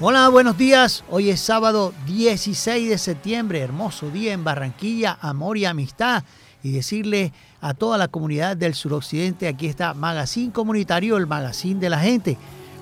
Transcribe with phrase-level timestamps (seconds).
[0.00, 1.04] Hola, buenos días.
[1.08, 6.24] Hoy es sábado 16 de septiembre, hermoso día en Barranquilla, amor y amistad.
[6.64, 11.90] Y decirle a toda la comunidad del suroccidente, aquí está Magazine Comunitario, el magazine de
[11.90, 12.36] la gente.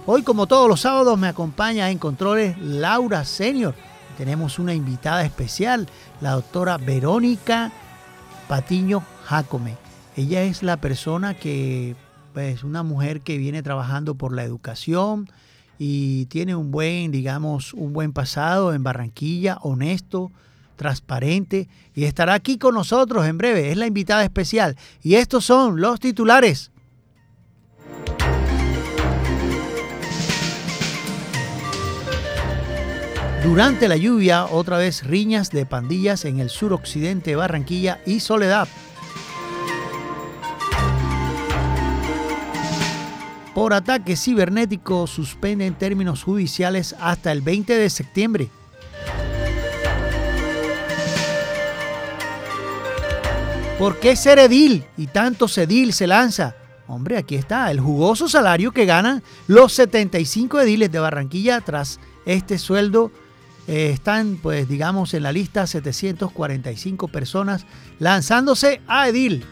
[0.07, 3.75] Hoy, como todos los sábados, me acompaña en controles Laura Senior.
[4.17, 5.89] Tenemos una invitada especial,
[6.23, 7.73] la doctora Verónica
[8.49, 9.77] Patiño Jacome.
[10.17, 11.95] Ella es la persona que,
[12.33, 15.29] pues, una mujer que viene trabajando por la educación,
[15.85, 20.31] y tiene un buen, digamos, un buen pasado en Barranquilla, honesto,
[20.77, 23.73] transparente y estará aquí con nosotros en breve.
[23.73, 26.71] Es la invitada especial y estos son los titulares.
[33.43, 38.69] Durante la lluvia, otra vez riñas de pandillas en el suroccidente de Barranquilla y Soledad.
[43.55, 48.51] Por ataque cibernético suspenden términos judiciales hasta el 20 de septiembre.
[53.79, 56.55] ¿Por qué ser edil y tanto sedil se lanza?
[56.87, 62.59] Hombre, aquí está el jugoso salario que ganan los 75 ediles de Barranquilla tras este
[62.59, 63.11] sueldo.
[63.67, 67.67] Eh, están, pues, digamos, en la lista 745 personas
[67.99, 69.45] lanzándose a edil.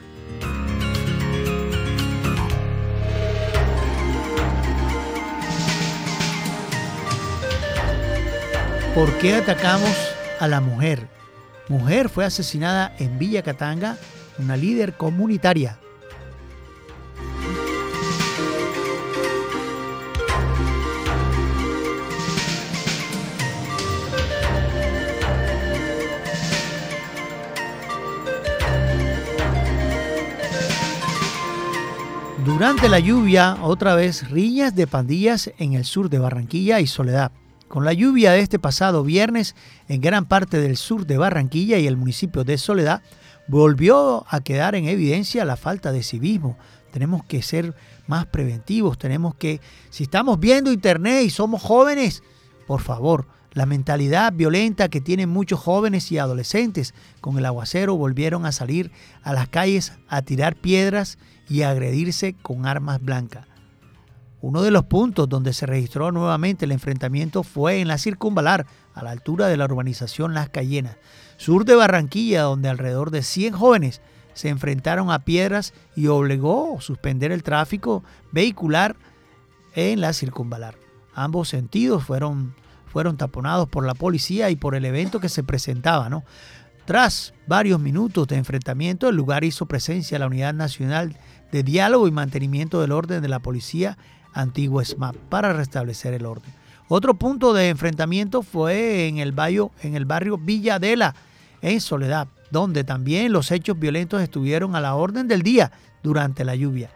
[8.95, 9.97] ¿Por qué atacamos
[10.41, 11.09] a la mujer?
[11.69, 13.97] Mujer fue asesinada en Villa Catanga,
[14.39, 15.79] una líder comunitaria.
[32.45, 37.31] Durante la lluvia, otra vez riñas de pandillas en el sur de Barranquilla y Soledad.
[37.71, 39.55] Con la lluvia de este pasado viernes
[39.87, 43.01] en gran parte del sur de Barranquilla y el municipio de Soledad,
[43.47, 46.59] volvió a quedar en evidencia la falta de civismo.
[46.91, 47.77] Tenemos que ser
[48.09, 49.61] más preventivos, tenemos que,
[49.91, 52.25] si estamos viendo internet y somos jóvenes,
[52.67, 58.47] por favor, la mentalidad violenta que tienen muchos jóvenes y adolescentes con el aguacero volvieron
[58.47, 58.91] a salir
[59.23, 63.50] a las calles a tirar piedras y a agredirse con armas blancas.
[64.43, 69.05] Uno de los puntos donde se registró nuevamente el enfrentamiento fue en la circunvalar, a
[69.05, 70.97] la altura de la urbanización Las Cayenas,
[71.37, 74.01] sur de Barranquilla, donde alrededor de 100 jóvenes
[74.33, 78.03] se enfrentaron a piedras y obligó a suspender el tráfico
[78.33, 78.97] vehicular
[79.75, 80.77] en la circunvalar.
[81.15, 82.55] Ambos sentidos fueron,
[82.87, 86.09] fueron taponados por la policía y por el evento que se presentaba.
[86.09, 86.25] ¿no?
[86.87, 91.17] Tras varios minutos de enfrentamiento, el lugar hizo presencia la Unidad Nacional
[91.53, 93.99] de Diálogo y Mantenimiento del Orden de la Policía
[94.33, 96.53] antiguo SMAP para restablecer el orden.
[96.89, 101.15] Otro punto de enfrentamiento fue en el, barrio, en el barrio Villadela,
[101.63, 105.71] en Soledad, donde también los hechos violentos estuvieron a la orden del día
[106.03, 106.91] durante la lluvia.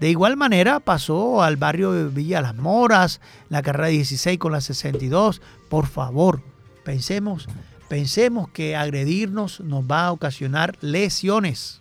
[0.00, 5.40] De igual manera pasó al barrio Villa Las Moras, la carrera 16 con la 62.
[5.68, 6.42] Por favor,
[6.84, 7.48] pensemos,
[7.88, 11.80] pensemos que agredirnos nos va a ocasionar lesiones.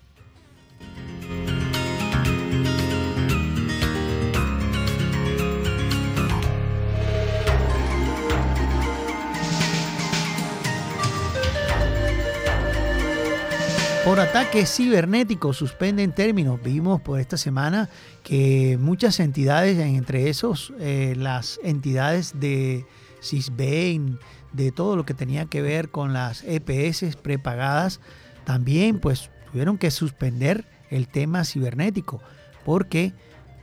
[14.08, 16.62] Por ataques cibernéticos suspenden términos.
[16.64, 17.90] Vimos por esta semana
[18.24, 22.86] que muchas entidades, entre esos eh, las entidades de
[23.22, 24.18] CISBEN,
[24.54, 28.00] de todo lo que tenía que ver con las EPS prepagadas,
[28.46, 32.22] también pues tuvieron que suspender el tema cibernético.
[32.64, 33.14] Porque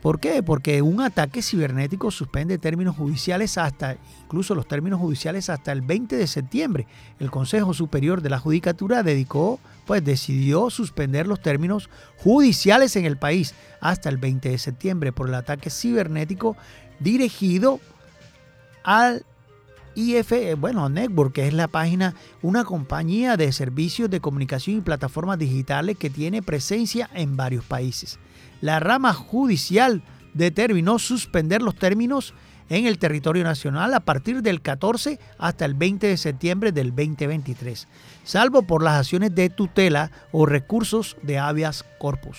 [0.04, 0.42] ¿Por qué?
[0.42, 6.16] Porque un ataque cibernético suspende términos judiciales hasta, incluso los términos judiciales hasta el 20
[6.16, 6.86] de septiembre.
[7.18, 11.88] El Consejo Superior de la Judicatura dedicó, pues decidió suspender los términos
[12.18, 16.54] judiciales en el país hasta el 20 de septiembre por el ataque cibernético
[17.00, 17.80] dirigido
[18.82, 19.24] al
[19.94, 25.38] IF, bueno, Network, que es la página, una compañía de servicios de comunicación y plataformas
[25.38, 28.18] digitales que tiene presencia en varios países
[28.64, 30.02] la rama judicial
[30.32, 32.32] determinó suspender los términos
[32.70, 37.86] en el territorio nacional a partir del 14 hasta el 20 de septiembre del 2023,
[38.24, 42.38] salvo por las acciones de tutela o recursos de habeas corpus.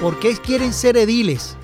[0.00, 1.56] ¿Por qué quieren ser ediles?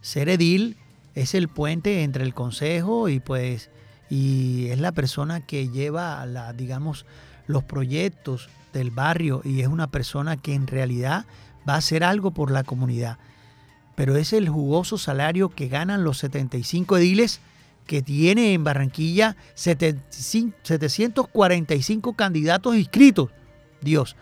[0.00, 0.76] Ser edil
[1.16, 3.68] es el puente entre el consejo y pues
[4.14, 7.04] y es la persona que lleva la, digamos,
[7.48, 11.26] los proyectos del barrio y es una persona que en realidad
[11.68, 13.18] va a hacer algo por la comunidad.
[13.96, 17.40] Pero es el jugoso salario que ganan los 75 ediles
[17.88, 23.30] que tiene en Barranquilla 745 candidatos inscritos.
[23.80, 24.14] Dios,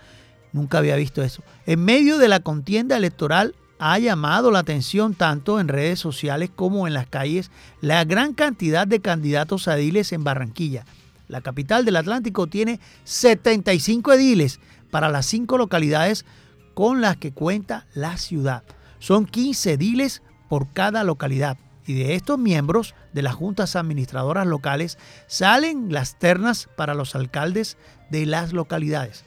[0.54, 1.42] nunca había visto eso.
[1.66, 3.54] En medio de la contienda electoral
[3.84, 7.50] ha llamado la atención tanto en redes sociales como en las calles
[7.81, 10.84] la gran cantidad de candidatos a ediles en Barranquilla.
[11.26, 14.61] La capital del Atlántico tiene 75 ediles
[14.93, 16.25] para las cinco localidades
[16.75, 18.62] con las que cuenta la ciudad.
[19.00, 21.56] Son 15 ediles por cada localidad.
[21.85, 24.96] Y de estos miembros de las juntas administradoras locales
[25.26, 27.76] salen las ternas para los alcaldes
[28.11, 29.25] de las localidades.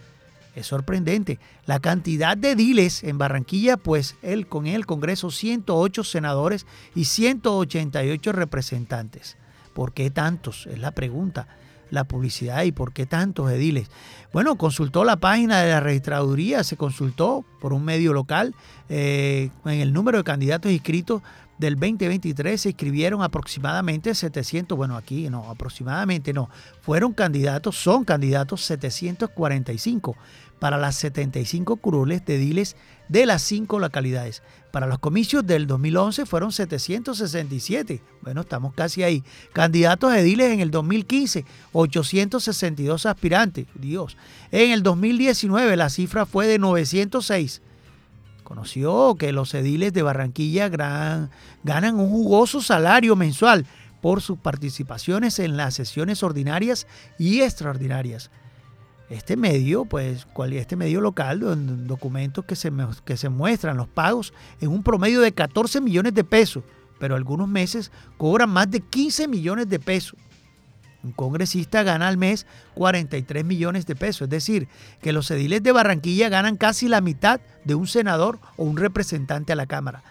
[0.56, 6.66] Es sorprendente la cantidad de ediles en Barranquilla, pues él con el Congreso 108 senadores
[6.96, 9.38] y 188 representantes.
[9.74, 10.66] ¿Por qué tantos?
[10.68, 11.48] Es la pregunta.
[11.92, 13.90] La publicidad y por qué tantos ediles.
[14.34, 18.56] Bueno, consultó la página de la registraduría, se consultó por un medio local
[18.90, 21.22] eh, en el número de candidatos inscritos
[21.58, 26.50] del 2023 se inscribieron aproximadamente 700, bueno aquí no, aproximadamente no,
[26.82, 30.16] fueron candidatos, son candidatos 745
[30.60, 32.76] para las 75 curules de diles
[33.08, 34.42] de las cinco localidades.
[34.72, 38.02] Para los comicios del 2011 fueron 767.
[38.22, 39.24] Bueno, estamos casi ahí.
[39.54, 43.68] Candidatos ediles en el 2015, 862 aspirantes.
[43.76, 44.18] Dios.
[44.52, 47.62] En el 2019 la cifra fue de 906.
[48.46, 53.66] Conoció que los ediles de Barranquilla ganan un jugoso salario mensual
[54.02, 56.86] por sus participaciones en las sesiones ordinarias
[57.18, 58.30] y extraordinarias.
[59.10, 61.40] Este medio, pues, este medio local,
[61.88, 62.72] documentos que se,
[63.04, 64.32] que se muestran los pagos
[64.62, 66.64] en un promedio de 14 millones de pesos,
[67.00, 70.20] pero algunos meses cobran más de 15 millones de pesos.
[71.06, 74.68] Un congresista gana al mes 43 millones de pesos, es decir,
[75.04, 79.54] que los ediles de Barranquilla ganan casi la mitad de un senador o un representante
[79.54, 80.02] a la Cámara.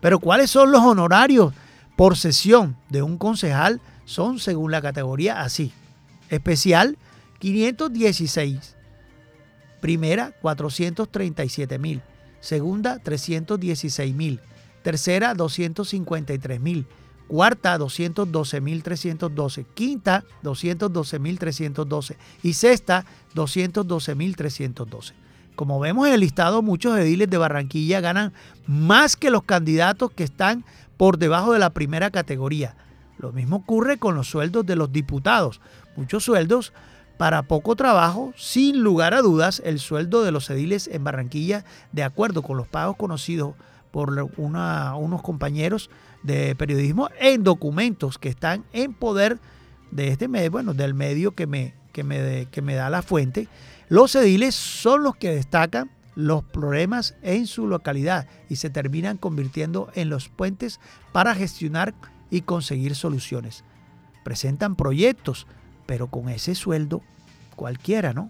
[0.00, 1.54] Pero ¿cuáles son los honorarios
[1.94, 3.80] por sesión de un concejal?
[4.04, 5.72] Son, según la categoría, así.
[6.28, 6.98] Especial,
[7.38, 8.74] 516.
[9.80, 12.02] Primera, 437 mil.
[12.40, 14.40] Segunda, 316 mil.
[14.82, 16.88] Tercera, 253 mil
[17.28, 19.66] Cuarta, 212.312.
[19.74, 22.16] Quinta, 212.312.
[22.42, 25.12] Y sexta, 212.312.
[25.56, 28.32] Como vemos en el listado, muchos ediles de Barranquilla ganan
[28.66, 30.64] más que los candidatos que están
[30.96, 32.76] por debajo de la primera categoría.
[33.18, 35.60] Lo mismo ocurre con los sueldos de los diputados.
[35.96, 36.74] Muchos sueldos
[37.16, 42.02] para poco trabajo, sin lugar a dudas, el sueldo de los ediles en Barranquilla, de
[42.02, 43.54] acuerdo con los pagos conocidos
[43.96, 45.88] por unos compañeros
[46.22, 49.38] de periodismo en documentos que están en poder
[49.90, 53.48] de este medio, bueno, del medio que me, que me, que me da la fuente.
[53.88, 59.90] Los ediles son los que destacan los problemas en su localidad y se terminan convirtiendo
[59.94, 60.78] en los puentes
[61.12, 61.94] para gestionar
[62.30, 63.64] y conseguir soluciones.
[64.24, 65.46] Presentan proyectos,
[65.86, 67.00] pero con ese sueldo
[67.54, 68.28] cualquiera, ¿no?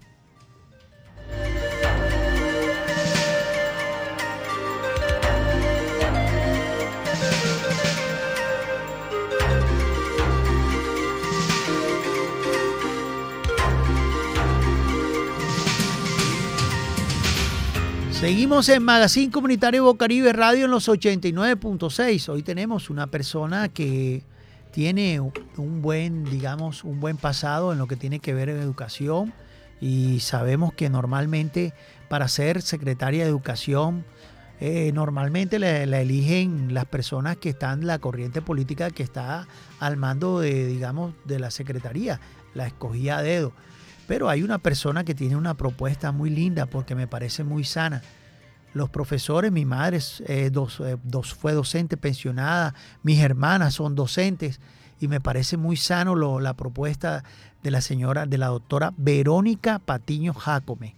[18.27, 22.29] Seguimos en Magazine Comunitario Bocaribe Radio en los 89.6.
[22.29, 24.25] Hoy tenemos una persona que
[24.73, 29.33] tiene un buen, digamos, un buen pasado en lo que tiene que ver en educación
[29.81, 31.73] y sabemos que normalmente
[32.09, 34.05] para ser secretaria de educación
[34.59, 39.47] eh, normalmente la, eligen las personas que están la corriente política que está
[39.79, 42.19] al mando de, digamos, de la secretaría,
[42.55, 43.53] la escogía a dedo.
[44.09, 48.03] Pero hay una persona que tiene una propuesta muy linda porque me parece muy sana.
[48.77, 54.61] Los profesores, mi madre eh, dos, eh, dos, fue docente pensionada, mis hermanas son docentes
[55.01, 57.25] y me parece muy sano lo, la propuesta
[57.63, 60.95] de la señora, de la doctora Verónica Patiño Jacome.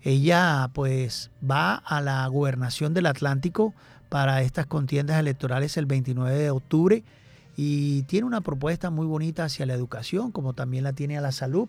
[0.00, 3.72] Ella pues va a la gobernación del Atlántico
[4.08, 7.04] para estas contiendas electorales el 29 de octubre
[7.56, 11.30] y tiene una propuesta muy bonita hacia la educación, como también la tiene a la
[11.30, 11.68] salud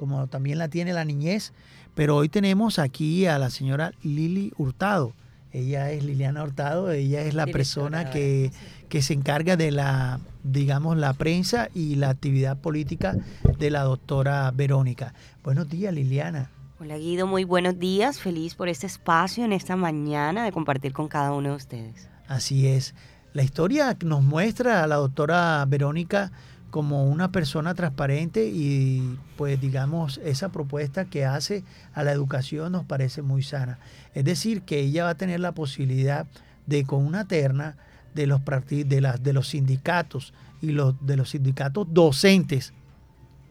[0.00, 1.52] como también la tiene la niñez.
[1.94, 5.12] Pero hoy tenemos aquí a la señora Lili Hurtado.
[5.52, 8.52] Ella es Liliana Hurtado, ella es la persona que,
[8.88, 13.16] que, se encarga de la, digamos, la prensa y la actividad política
[13.58, 15.12] de la doctora Verónica.
[15.42, 16.50] Buenos días, Liliana.
[16.78, 18.20] Hola Guido, muy buenos días.
[18.20, 22.08] Feliz por este espacio en esta mañana de compartir con cada uno de ustedes.
[22.26, 22.94] Así es.
[23.34, 26.32] La historia nos muestra a la doctora Verónica
[26.70, 32.84] como una persona transparente y pues digamos esa propuesta que hace a la educación nos
[32.84, 33.78] parece muy sana.
[34.14, 36.26] Es decir, que ella va a tener la posibilidad
[36.66, 37.76] de con una terna
[38.14, 42.72] de los, de las, de los sindicatos y los, de los sindicatos docentes,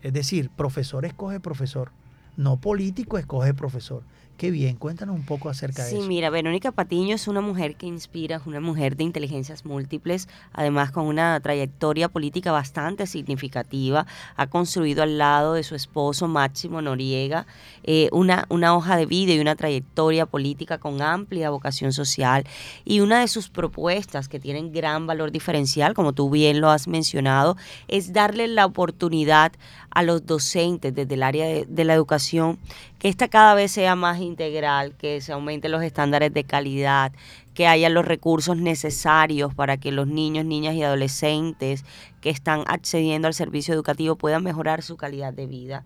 [0.02, 1.92] es decir, profesor escoge profesor,
[2.38, 4.04] no político escoge profesor.
[4.40, 6.02] Qué bien, cuéntanos un poco acerca de eso.
[6.02, 10.30] Sí, mira, Verónica Patiño es una mujer que inspira, es una mujer de inteligencias múltiples,
[10.54, 14.08] además con una trayectoria política bastante significativa.
[14.38, 17.48] Ha construido al lado de su esposo Máximo Noriega
[17.84, 22.46] eh, una, una hoja de vida y una trayectoria política con amplia vocación social.
[22.86, 26.88] Y una de sus propuestas que tienen gran valor diferencial, como tú bien lo has
[26.88, 27.58] mencionado,
[27.90, 29.52] es darle la oportunidad
[29.90, 32.58] a los docentes desde el área de, de la educación
[33.00, 37.14] que esta cada vez sea más integral, que se aumenten los estándares de calidad,
[37.54, 41.86] que haya los recursos necesarios para que los niños, niñas y adolescentes
[42.22, 45.86] que están accediendo al servicio educativo puedan mejorar su calidad de vida.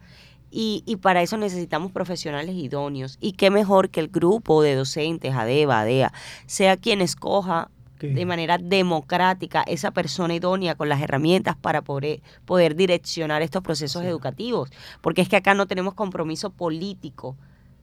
[0.49, 3.17] Y, y, para eso necesitamos profesionales idóneos.
[3.19, 6.13] Y qué mejor que el grupo de docentes, ADEVA, ADEA,
[6.45, 7.71] sea quien escoja
[8.07, 14.03] de manera democrática esa persona idónea con las herramientas para poder, poder direccionar estos procesos
[14.03, 14.69] educativos.
[15.01, 17.37] Porque es que acá no tenemos compromiso político,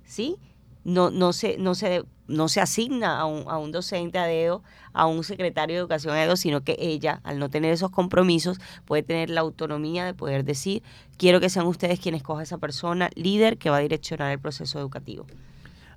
[0.05, 0.37] ¿sí?
[0.85, 4.63] No, no, se, no, se, no se asigna a un, a un docente a dedo,
[4.93, 8.59] a un secretario de educación a dedo, sino que ella, al no tener esos compromisos,
[8.87, 10.83] puede tener la autonomía de poder decir,
[11.19, 14.79] quiero que sean ustedes quienes coja esa persona líder que va a direccionar el proceso
[14.79, 15.27] educativo.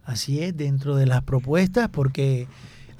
[0.05, 2.47] Así es, dentro de las propuestas, porque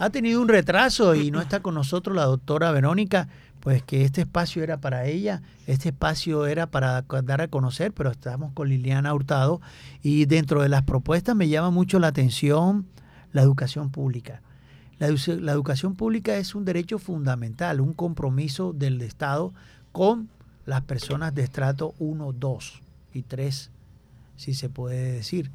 [0.04, 3.30] ha tenido un retraso y no está con nosotros la doctora Verónica,
[3.62, 8.12] pues que este espacio era para ella, este espacio era para dar a conocer, pero
[8.12, 9.62] estamos con Liliana Hurtado
[10.02, 12.86] y dentro de las propuestas me llama mucho la atención
[13.32, 14.42] la educación pública.
[15.00, 19.54] La, educación pública es un derecho fundamental, un compromiso del Estado
[19.92, 20.30] con
[20.66, 22.82] las personas de estrato 1, 2
[23.14, 23.72] y 3,
[24.36, 25.50] si se puede decir.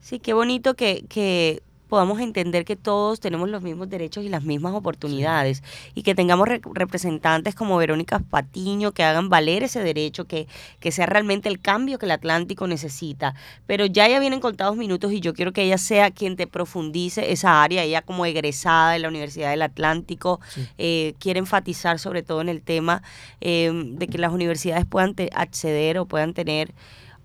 [0.00, 4.42] Sí, qué bonito que, que podamos entender que todos tenemos los mismos derechos y las
[4.42, 5.62] mismas oportunidades
[5.94, 10.46] y que tengamos representantes como Verónica Patiño que hagan valer ese derecho, que,
[10.80, 13.34] que sea realmente el cambio que el Atlántico necesita.
[13.66, 17.32] Pero ya ya vienen contados minutos y yo quiero que ella sea quien te profundice
[17.32, 20.40] esa área, ella como egresada de la Universidad del Atlántico,
[20.78, 23.02] eh, quiere enfatizar sobre todo en el tema
[23.40, 26.74] eh, de que las universidades puedan acceder o puedan tener,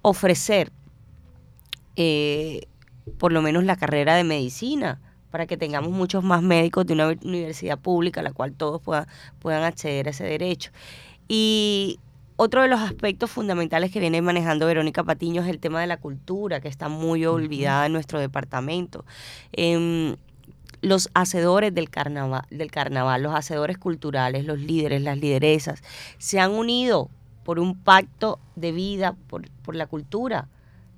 [0.01, 0.72] ofrecer.
[1.96, 2.68] Eh,
[3.18, 5.00] por lo menos la carrera de medicina,
[5.32, 9.08] para que tengamos muchos más médicos de una universidad pública a la cual todos puedan,
[9.39, 10.72] puedan acceder a ese derecho.
[11.28, 12.00] Y
[12.36, 15.98] otro de los aspectos fundamentales que viene manejando Verónica Patiño es el tema de la
[15.98, 19.06] cultura, que está muy olvidada en nuestro departamento.
[19.51, 20.16] Em,
[20.82, 25.84] los hacedores del carnaval, del carnaval, los hacedores culturales, los líderes, las lideresas,
[26.18, 27.10] se han unido
[27.44, 30.48] por un pacto de vida, por, por la cultura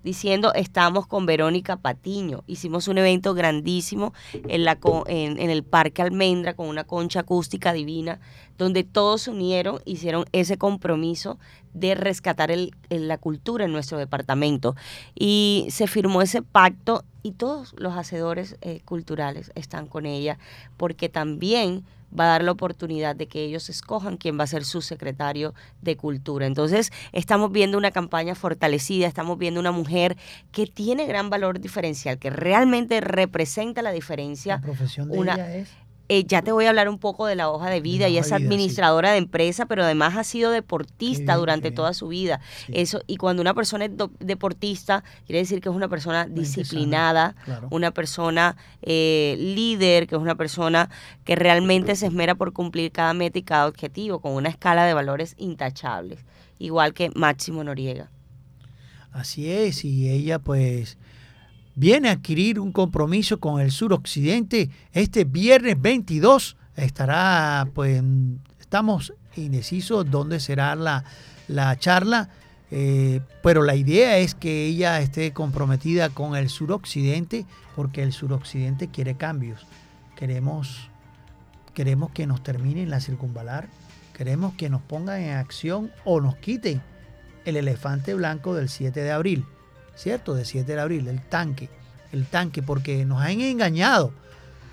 [0.03, 2.43] diciendo estamos con Verónica Patiño.
[2.47, 4.77] Hicimos un evento grandísimo en, la,
[5.07, 8.19] en, en, el Parque Almendra con una concha acústica divina,
[8.57, 11.39] donde todos se unieron, hicieron ese compromiso
[11.73, 14.75] de rescatar el, la cultura en nuestro departamento.
[15.15, 20.37] Y se firmó ese pacto y todos los hacedores eh, culturales están con ella,
[20.77, 21.85] porque también
[22.17, 25.53] va a dar la oportunidad de que ellos escojan quién va a ser su secretario
[25.81, 26.45] de cultura.
[26.45, 30.17] Entonces, estamos viendo una campaña fortalecida, estamos viendo una mujer
[30.51, 34.55] que tiene gran valor diferencial, que realmente representa la diferencia.
[34.55, 35.69] La profesión de ella es
[36.13, 38.09] eh, ya te voy a hablar un poco de la hoja de vida.
[38.09, 42.41] y es administradora de empresa, pero además ha sido deportista durante toda su vida.
[42.67, 47.37] Eso Y cuando una persona es deportista, quiere decir que es una persona disciplinada,
[47.69, 50.89] una persona eh, líder, que es una persona
[51.23, 54.93] que realmente se esmera por cumplir cada meta y cada objetivo, con una escala de
[54.93, 56.25] valores intachables,
[56.59, 58.11] igual que Máximo Noriega.
[59.13, 60.97] Así es, y ella pues
[61.81, 64.69] viene a adquirir un compromiso con el suroccidente.
[64.93, 68.03] Este viernes 22 estará, pues,
[68.59, 71.03] estamos indecisos dónde será la,
[71.47, 72.29] la charla,
[72.69, 78.89] eh, pero la idea es que ella esté comprometida con el suroccidente porque el suroccidente
[78.89, 79.65] quiere cambios.
[80.15, 80.91] Queremos,
[81.73, 83.69] queremos que nos terminen la circunvalar,
[84.15, 86.79] queremos que nos pongan en acción o nos quiten
[87.43, 89.47] el elefante blanco del 7 de abril.
[89.95, 90.33] ¿Cierto?
[90.33, 91.69] De 7 de abril, el tanque,
[92.11, 94.13] el tanque, porque nos han engañado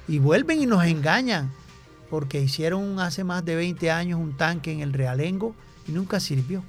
[0.07, 1.53] y vuelven y nos engañan,
[2.11, 5.55] porque hicieron hace más de 20 años un tanque en el Realengo
[5.87, 6.65] y nunca sirvió.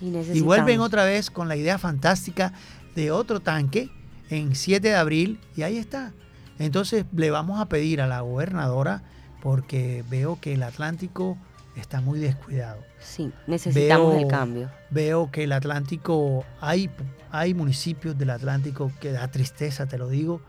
[0.00, 2.52] y vuelven otra vez con la idea fantástica
[2.94, 3.90] de otro tanque
[4.30, 6.12] en 7 de abril y ahí está.
[6.58, 9.02] Entonces le vamos a pedir a la gobernadora,
[9.42, 11.36] porque veo que el Atlántico
[11.76, 12.82] está muy descuidado.
[12.98, 14.70] Sí, necesitamos el cambio.
[14.90, 16.90] Veo que el Atlántico, hay,
[17.30, 20.40] hay municipios del Atlántico que da tristeza, te lo digo,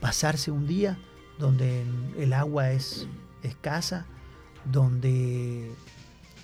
[0.00, 0.98] pasarse un día
[1.38, 1.84] donde
[2.18, 3.06] el agua es
[3.42, 4.06] escasa,
[4.64, 5.70] donde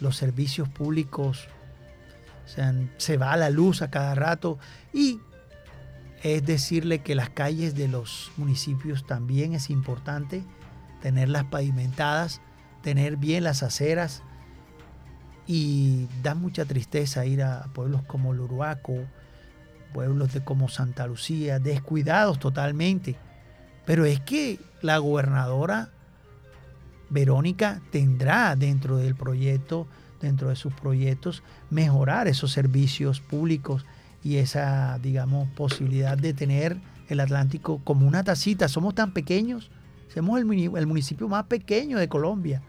[0.00, 1.48] los servicios públicos
[2.98, 4.58] se va a la luz a cada rato
[4.92, 5.18] y
[6.22, 10.42] es decirle que las calles de los municipios también es importante
[11.02, 12.40] tenerlas pavimentadas,
[12.84, 14.22] tener bien las aceras
[15.46, 18.94] y da mucha tristeza ir a pueblos como Luruaco,
[19.92, 23.16] pueblos de como Santa Lucía, descuidados totalmente.
[23.86, 25.90] Pero es que la gobernadora
[27.10, 29.86] Verónica tendrá dentro del proyecto,
[30.20, 33.84] dentro de sus proyectos, mejorar esos servicios públicos
[34.22, 38.68] y esa, digamos, posibilidad de tener el Atlántico como una tacita.
[38.68, 39.70] Somos tan pequeños,
[40.12, 42.62] somos el, municipio más pequeño de Colombia,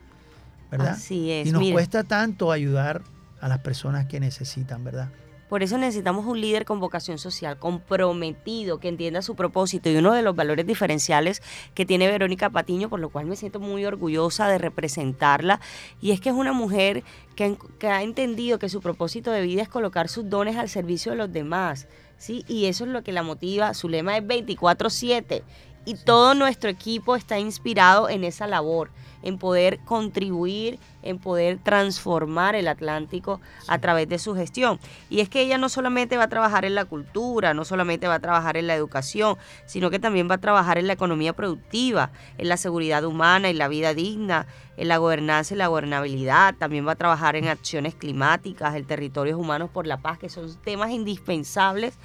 [0.77, 0.93] ¿verdad?
[0.93, 1.47] Así es.
[1.47, 3.01] Y nos cuesta tanto ayudar
[3.41, 5.09] a las personas que necesitan, ¿verdad?
[5.49, 10.11] Por eso necesitamos un líder con vocación social, comprometido, que entienda su propósito y uno
[10.13, 11.43] de los valores diferenciales
[11.75, 15.59] que tiene Verónica Patiño, por lo cual me siento muy orgullosa de representarla,
[16.01, 17.03] y es que es una mujer
[17.35, 21.19] que, ha entendido que su propósito de vida es colocar sus dones al servicio de
[21.19, 22.43] los demás, ¿sí?
[22.47, 25.43] Y eso es lo que la motiva, su lema es 24/7
[25.85, 28.89] y todo nuestro equipo está inspirado en esa labor
[29.25, 34.79] en poder contribuir, en poder transformar el Atlántico a través de su gestión.
[35.09, 38.15] Y es que ella no solamente va a trabajar en la cultura, no solamente va
[38.15, 42.11] a trabajar en la educación, sino que también va a trabajar en la economía productiva,
[42.37, 46.85] en la seguridad humana, en la vida digna, en la gobernanza y la gobernabilidad, también
[46.87, 50.91] va a trabajar en acciones climáticas, el territorios humanos por la paz, que son temas
[50.91, 51.97] indispensables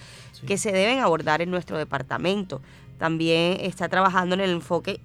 [0.46, 2.62] que se deben abordar en nuestro departamento
[3.00, 5.00] también está trabajando en el enfoque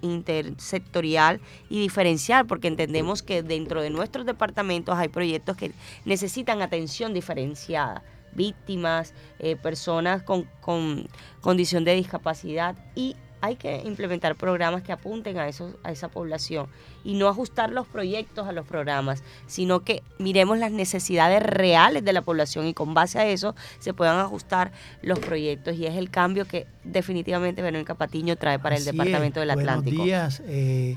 [0.00, 5.72] intersectorial y diferencial, porque entendemos que dentro de nuestros departamentos hay proyectos que
[6.06, 11.06] necesitan atención diferenciada víctimas, eh, personas con, con
[11.40, 16.66] condición de discapacidad y hay que implementar programas que apunten a, eso, a esa población
[17.04, 22.12] y no ajustar los proyectos a los programas, sino que miremos las necesidades reales de
[22.14, 25.76] la población y con base a eso se puedan ajustar los proyectos.
[25.76, 29.98] Y es el cambio que definitivamente Verónica Patiño trae para el Departamento del Atlántico.
[29.98, 30.42] Buenos días.
[30.46, 30.96] Eh,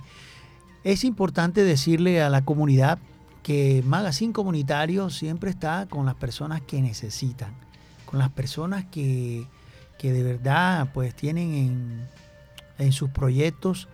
[0.86, 3.00] es importante decirle a la comunidad
[3.44, 7.54] que Magazine Comunitario siempre está con las personas que necesitan,
[8.06, 9.48] con las personas que,
[9.98, 12.08] que de verdad pues tienen en
[12.78, 13.88] en sus proyectos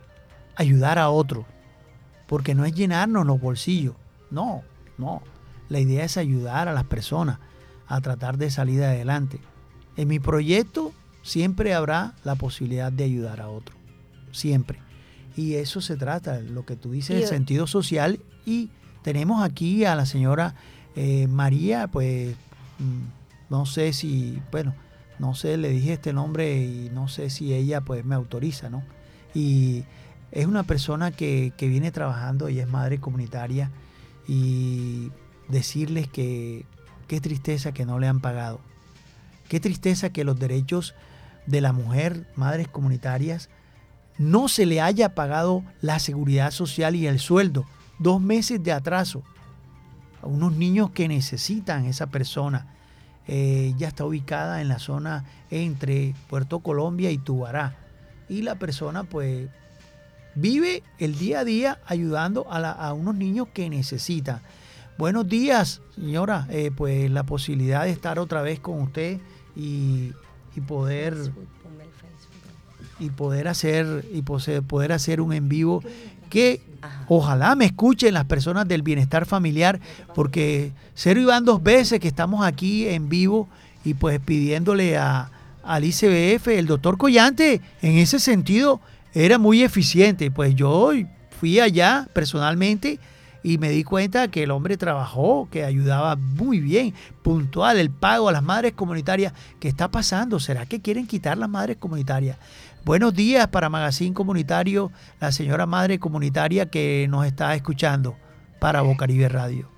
[0.56, 1.46] ayudar a otros.
[2.28, 3.96] Porque no es llenarnos los bolsillos.
[4.32, 4.64] No,
[4.98, 5.22] no.
[5.70, 7.40] La idea es ayudar a las personas
[7.88, 9.40] a tratar de salir adelante.
[9.98, 13.76] En mi proyecto siempre habrá la posibilidad de ayudar a otro.
[14.32, 14.80] Siempre.
[15.36, 18.20] Y eso se trata, lo que tú dices, el sentido social.
[18.46, 18.70] Y
[19.02, 20.56] tenemos aquí a la señora
[20.96, 22.36] eh, María, pues
[22.80, 24.76] mm, no sé si, bueno,
[25.20, 28.84] no sé, le dije este nombre y no sé si ella pues me autoriza, ¿no?
[29.34, 29.84] Y
[30.32, 33.72] es una persona que, viene trabajando, y es madre comunitaria
[34.28, 35.12] y
[35.48, 36.66] decirles que
[37.08, 38.60] qué tristeza que no le han pagado.
[39.48, 40.96] Qué tristeza que los derechos
[41.46, 43.50] de la mujer, madres comunitarias,
[44.18, 47.66] no se le haya pagado la seguridad social y el sueldo.
[48.00, 49.24] Dos meses de atraso.
[50.22, 52.74] A unos niños que necesitan esa persona
[53.28, 57.76] eh, ya está ubicada en la zona entre Puerto Colombia y Tubará.
[58.30, 59.50] Y la persona pues
[60.36, 64.42] vive el día a día ayudando a, unos niños que necesitan.
[64.98, 66.48] Buenos días, señora.
[66.50, 69.20] Eh, pues la posibilidad de estar otra vez con usted
[69.56, 70.12] y,
[70.68, 71.16] poder
[73.00, 75.84] y poder hacer y poder hacer un en vivo
[76.34, 76.62] que
[77.08, 79.80] ojalá me escuchen las personas del bienestar familiar,
[80.16, 83.48] porque Cero Iván dos veces que estamos aquí en vivo
[83.86, 85.30] y pues pidiéndole a,
[85.64, 88.82] al ICBF, el doctor Collante, en ese sentido
[89.14, 90.32] era muy eficiente.
[90.32, 90.90] Pues yo
[91.40, 93.00] fui allá personalmente
[93.44, 98.30] y me di cuenta que el hombre trabajó, que ayudaba muy bien, puntual, el pago
[98.30, 99.34] a las madres comunitarias.
[99.60, 100.40] ¿Qué está pasando?
[100.40, 102.38] ¿Será que quieren quitar las madres comunitarias?
[102.86, 108.16] Buenos días para Magazine Comunitario, la señora madre comunitaria que nos está escuchando
[108.60, 109.70] para Bocaribe Radio.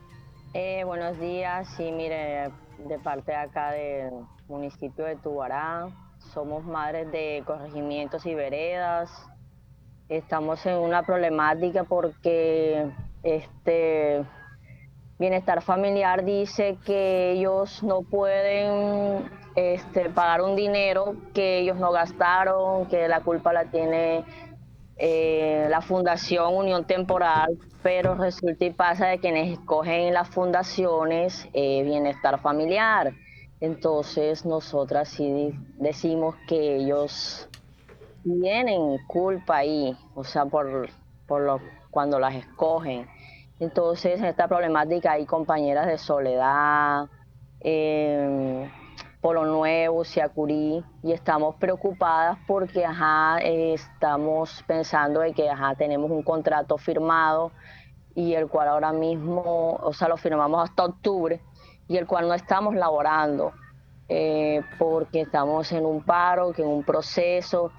[0.53, 2.49] Eh, buenos días, sí, mire,
[2.87, 4.11] de parte de acá del
[4.47, 5.87] municipio de Tubará,
[6.33, 9.11] somos madres de corregimientos y veredas.
[10.07, 12.91] Estamos en una problemática porque
[13.25, 14.23] este
[15.17, 22.85] bienestar familiar dice que ellos no pueden este, pagar un dinero que ellos no gastaron,
[22.87, 24.23] que la culpa la tiene
[24.97, 31.83] eh, la Fundación Unión Temporal, pero resulta y pasa de quienes escogen las fundaciones eh,
[31.83, 33.13] bienestar familiar.
[33.59, 37.49] Entonces nosotras sí decimos que ellos
[38.23, 40.89] tienen culpa ahí, o sea, por,
[41.25, 41.59] por lo,
[41.95, 43.07] cuando las escogen.
[43.59, 47.07] Entonces en esta problemática hay compañeras de soledad,
[47.61, 48.69] eh,
[49.21, 56.21] Polo Nuevo, Siacurí, y estamos preocupadas porque ajá, estamos pensando de que ajá, tenemos un
[56.21, 57.51] contrato firmado
[58.13, 61.41] y el cual ahora mismo, o sea, lo firmamos hasta octubre
[61.87, 63.53] y el cual no estamos laborando
[64.07, 67.71] eh, porque estamos en un paro, que en un proceso,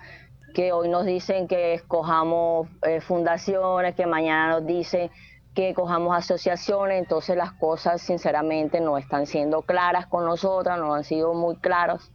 [0.52, 5.10] que hoy nos dicen que escojamos eh, fundaciones, que mañana nos dicen
[5.56, 11.02] que cojamos asociaciones, entonces las cosas sinceramente no están siendo claras con nosotras, no han
[11.02, 12.12] sido muy claras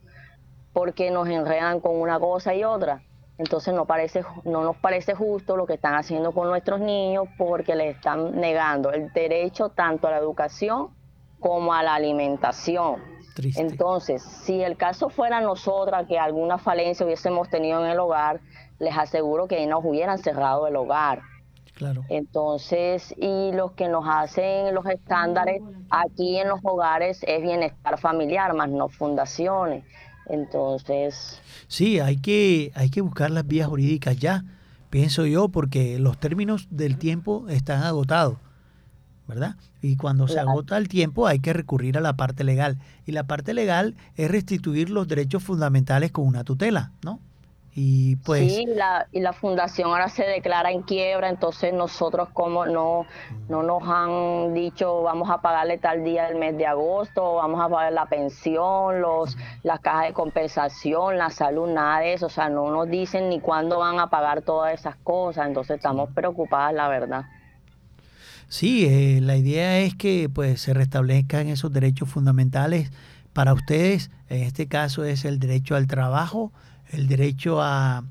[0.74, 3.02] porque nos enredan con una cosa y otra.
[3.40, 7.76] Entonces no, parece, no nos parece justo lo que están haciendo con nuestros niños porque
[7.76, 10.90] les están negando el derecho tanto a la educación
[11.40, 12.98] como a la alimentación.
[13.56, 18.40] Entonces, si el caso fuera nosotras que alguna falencia hubiésemos tenido en el hogar,
[18.78, 21.31] les aseguro que nos hubieran cerrado el hogar
[22.10, 28.54] entonces, y lo que nos hacen los estándares aquí en los hogares es bienestar familiar,
[28.54, 29.84] más no fundaciones.
[30.28, 31.42] Entonces...
[31.68, 34.44] Sí, hay que, hay que buscar las vías jurídicas ya,
[34.90, 38.38] pienso yo, porque los términos del tiempo están agotados,
[39.28, 39.56] ¿verdad?
[39.82, 42.78] Y cuando se agota el tiempo hay que recurrir a la parte legal.
[43.06, 47.20] Y la parte legal es restituir los derechos fundamentales con una tutela, ¿no?
[47.74, 48.54] Y pues...
[48.54, 53.06] Sí, la, y la fundación ahora se declara en quiebra, entonces nosotros como no,
[53.48, 57.70] no nos han dicho vamos a pagarle tal día del mes de agosto, vamos a
[57.70, 62.50] pagar la pensión, los, las cajas de compensación, la salud, nada de eso, o sea,
[62.50, 66.90] no nos dicen ni cuándo van a pagar todas esas cosas, entonces estamos preocupadas, la
[66.90, 67.24] verdad.
[68.50, 72.92] Sí, eh, la idea es que pues se restablezcan esos derechos fundamentales
[73.32, 76.52] para ustedes, en este caso es el derecho al trabajo,
[76.92, 78.04] el derecho a,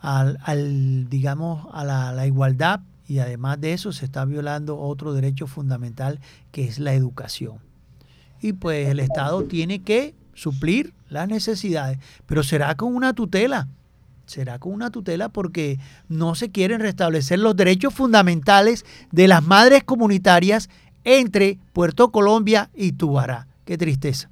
[0.00, 6.20] al, digamos, a la, igualdad y además de eso se está violando otro derecho fundamental
[6.50, 7.58] que es la educación.
[8.40, 13.68] Y pues el Estado tiene que suplir las necesidades, pero será con una tutela,
[14.26, 19.84] será con una tutela porque no se quieren restablecer los derechos fundamentales de las madres
[19.84, 20.68] comunitarias
[21.04, 23.46] entre Puerto Colombia y Tubará.
[23.64, 24.30] Qué tristeza,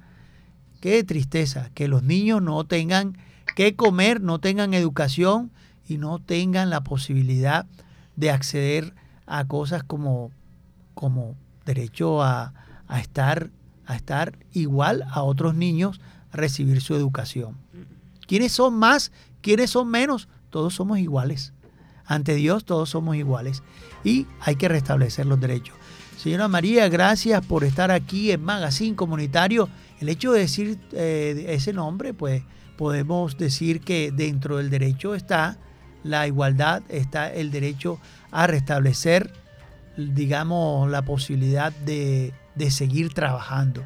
[0.81, 3.17] qué tristeza que los niños no tengan
[3.55, 5.51] que comer, no tengan educación
[5.87, 7.65] y no tengan la posibilidad
[8.15, 8.93] de acceder
[9.25, 10.31] a cosas como,
[10.93, 11.35] como
[11.65, 12.53] derecho a,
[12.99, 13.49] estar,
[13.85, 17.57] a estar igual a otros niños, a recibir su educación.
[18.27, 19.11] ¿Quiénes son más?
[19.41, 20.27] ¿Quiénes son menos?
[20.49, 21.53] Todos somos iguales.
[22.05, 23.63] Ante Dios todos somos iguales
[24.03, 25.75] y hay que restablecer los derechos.
[26.17, 29.69] Señora María, gracias por estar aquí en Magazine Comunitario.
[29.99, 32.43] El hecho de decir eh, ese nombre, pues
[32.81, 35.55] podemos decir que dentro del derecho está
[36.01, 37.99] la igualdad, está el derecho
[38.31, 39.31] a restablecer,
[39.97, 42.33] digamos, la posibilidad de,
[42.71, 43.83] seguir trabajando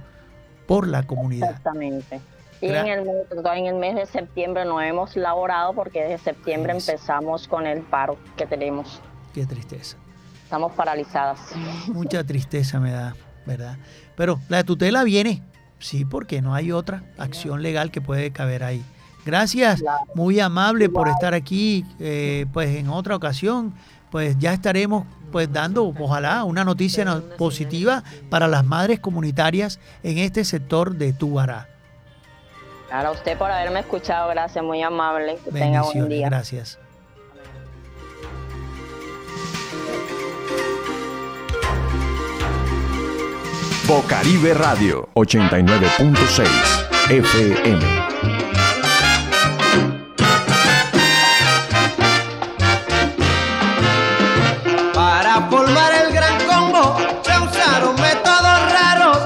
[0.65, 1.49] por la comunidad.
[1.49, 2.21] Exactamente.
[2.61, 7.49] Y en el, en el, mes de septiembre no hemos laborado porque desde septiembre empezamos
[7.49, 9.01] con el paro que tenemos.
[9.33, 9.97] Qué tristeza.
[10.41, 11.41] Estamos paralizadas.
[11.87, 13.13] Mucha tristeza me da,
[13.45, 13.77] ¿verdad?
[14.15, 15.43] Pero la tutela viene,
[15.79, 18.83] Sí, porque no hay otra acción legal que puede caber ahí.
[19.25, 19.83] Gracias,
[20.13, 21.83] muy amable por estar aquí.
[21.99, 23.73] Eh, pues en otra ocasión,
[24.11, 30.45] pues ya estaremos pues dando, ojalá, una noticia positiva para las madres comunitarias en este
[30.45, 31.67] sector de Tubará.
[32.91, 35.37] A usted por haberme escuchado, gracias, muy amable.
[35.43, 36.29] Que tenga buen día.
[36.29, 36.79] Gracias.
[43.87, 46.47] Bocaribe Radio 89.6
[47.07, 47.85] FM.
[54.91, 59.19] Para formar el gran combo se usaron métodos raros.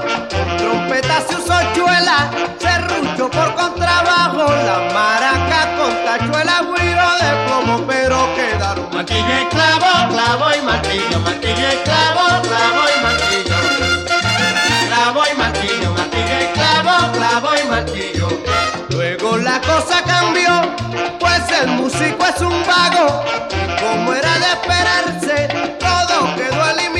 [0.58, 8.28] Trompeta se usó chuela, serrucho por contrabajo, la maraca con tachuela, guiro de plomo, pero
[8.34, 13.29] quedaron martillo y clavo, clavo y martillo, martillo y clavo, clavo y martillo
[18.90, 20.50] Luego la cosa cambió,
[21.18, 23.24] pues el músico es un vago.
[23.80, 26.99] Como era de esperarse, todo quedó eliminado.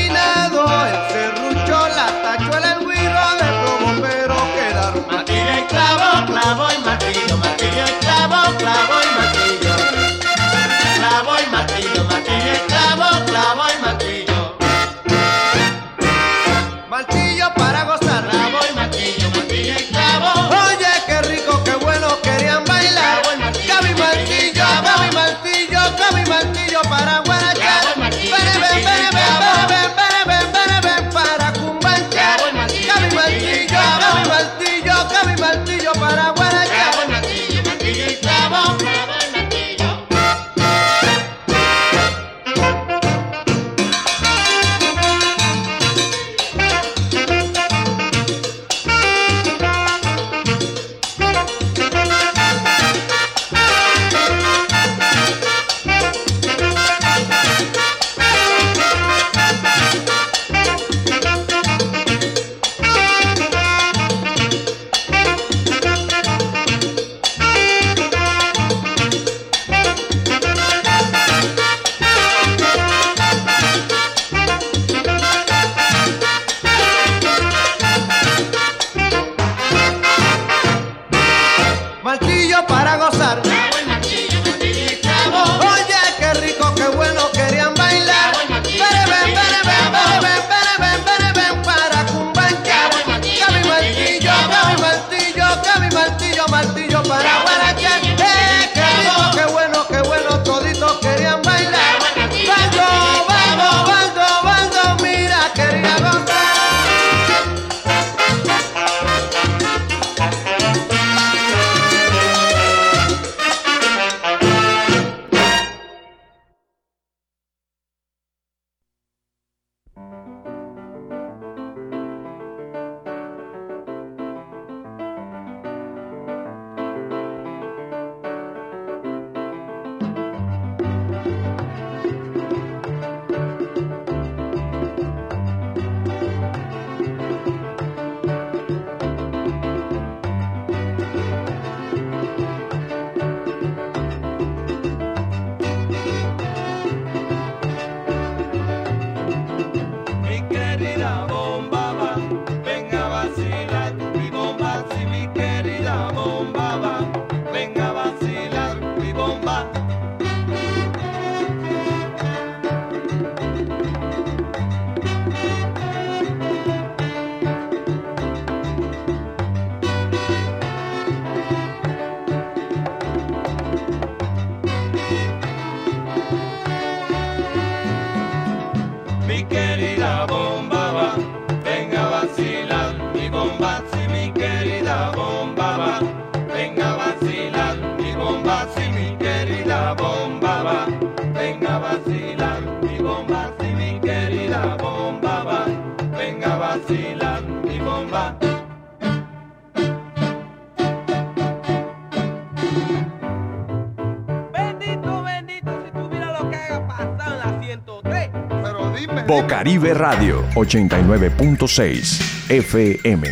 [210.01, 213.29] Radio 89.6 FM.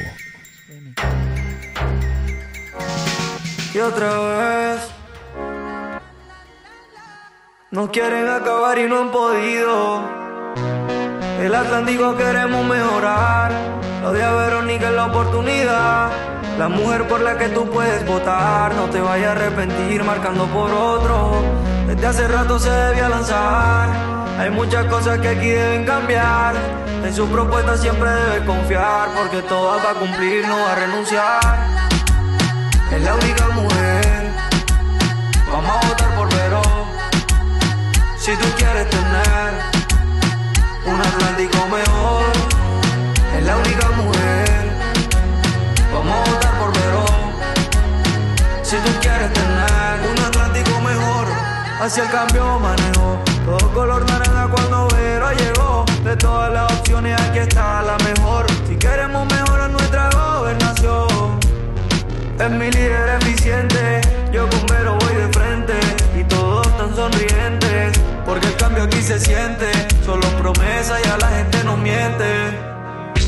[3.72, 4.80] Y otra vez
[7.70, 10.02] nos quieren acabar y no han podido.
[11.40, 13.50] El Atlántico queremos mejorar.
[14.02, 16.10] Lo de Verónica es la oportunidad.
[16.58, 18.74] La mujer por la que tú puedes votar.
[18.74, 21.42] No te vayas a arrepentir marcando por otro.
[21.86, 24.07] Desde hace rato se debía lanzar.
[24.38, 26.54] Hay muchas cosas que aquí deben cambiar.
[27.04, 29.08] En su propuesta siempre debes confiar.
[29.16, 31.40] Porque todas va a cumplir, no va a renunciar.
[32.92, 34.30] Es la única mujer.
[35.50, 36.62] Vamos a votar por Vero.
[38.16, 39.54] Si tú quieres tener
[40.86, 42.24] un Atlántico mejor,
[43.36, 44.70] es la única mujer.
[45.92, 47.06] Vamos a votar por Vero.
[48.62, 51.26] Si tú quieres tener un Atlántico mejor,
[51.80, 53.18] hacia el cambio manejo.
[53.44, 54.04] Todo color
[56.08, 58.46] De todas las opciones aquí está la mejor.
[58.66, 61.38] Si queremos mejorar nuestra gobernación.
[62.40, 64.00] Es mi líder eficiente,
[64.32, 65.74] yo con Vero voy de frente
[66.18, 69.70] y todos tan sonrientes, porque el cambio aquí se siente,
[70.02, 72.56] solo promesa y a la gente no miente.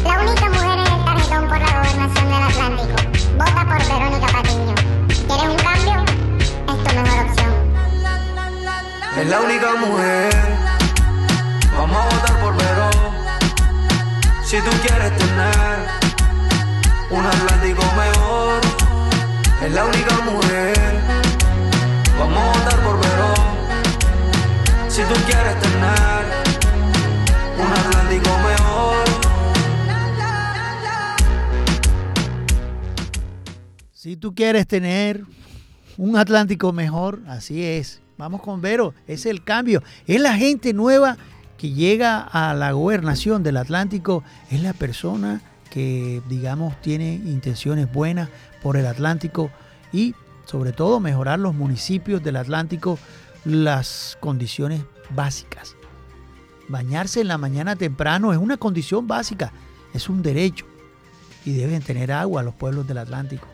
[0.03, 2.97] La única mujer en el tarjetón por la gobernación del Atlántico.
[3.37, 4.75] Vota por Verónica Patiño.
[5.27, 5.97] ¿Quieres un cambio?
[6.67, 7.53] Es tu mejor opción.
[9.21, 10.70] Es la única mujer,
[14.51, 15.79] Si tú quieres tener
[17.09, 18.61] un Atlántico mejor,
[19.65, 21.01] es la única mujer,
[22.19, 23.35] vamos a votar por Vero.
[24.89, 26.25] Si tú quieres tener
[27.59, 28.97] un Atlántico mejor.
[33.93, 35.25] Si tú quieres tener
[35.97, 38.03] un Atlántico mejor, así es.
[38.19, 39.85] Vamos con Vero, es el cambio.
[40.09, 41.17] Es la gente nueva
[41.61, 48.31] que llega a la gobernación del Atlántico, es la persona que, digamos, tiene intenciones buenas
[48.63, 49.51] por el Atlántico
[49.93, 50.15] y
[50.47, 52.99] sobre todo mejorar los municipios del Atlántico,
[53.45, 54.81] las condiciones
[55.15, 55.77] básicas.
[56.69, 59.53] Bañarse en la mañana temprano es una condición básica,
[59.93, 60.65] es un derecho
[61.45, 63.47] y deben tener agua los pueblos del Atlántico.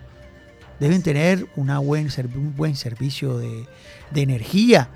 [0.79, 3.67] Deben tener una buen, un buen servicio de,
[4.13, 4.91] de energía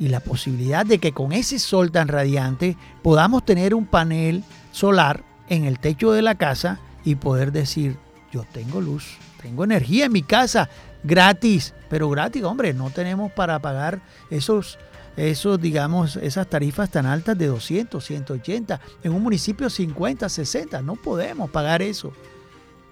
[0.00, 5.22] y la posibilidad de que con ese sol tan radiante podamos tener un panel solar
[5.48, 7.98] en el techo de la casa y poder decir,
[8.32, 10.70] yo tengo luz, tengo energía en mi casa,
[11.04, 14.78] gratis, pero gratis, hombre, no tenemos para pagar esos,
[15.16, 20.96] esos, digamos, esas tarifas tan altas de 200, 180, en un municipio 50, 60, no
[20.96, 22.12] podemos pagar eso.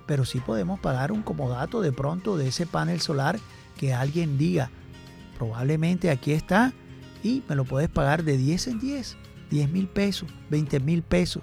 [0.06, 3.38] Pero sí podemos pagar un comodato de pronto de ese panel solar
[3.78, 4.70] que alguien diga,
[5.38, 6.74] probablemente aquí está
[7.22, 9.16] y me lo puedes pagar de 10 en 10,
[9.50, 11.42] 10 mil pesos, 20 mil pesos,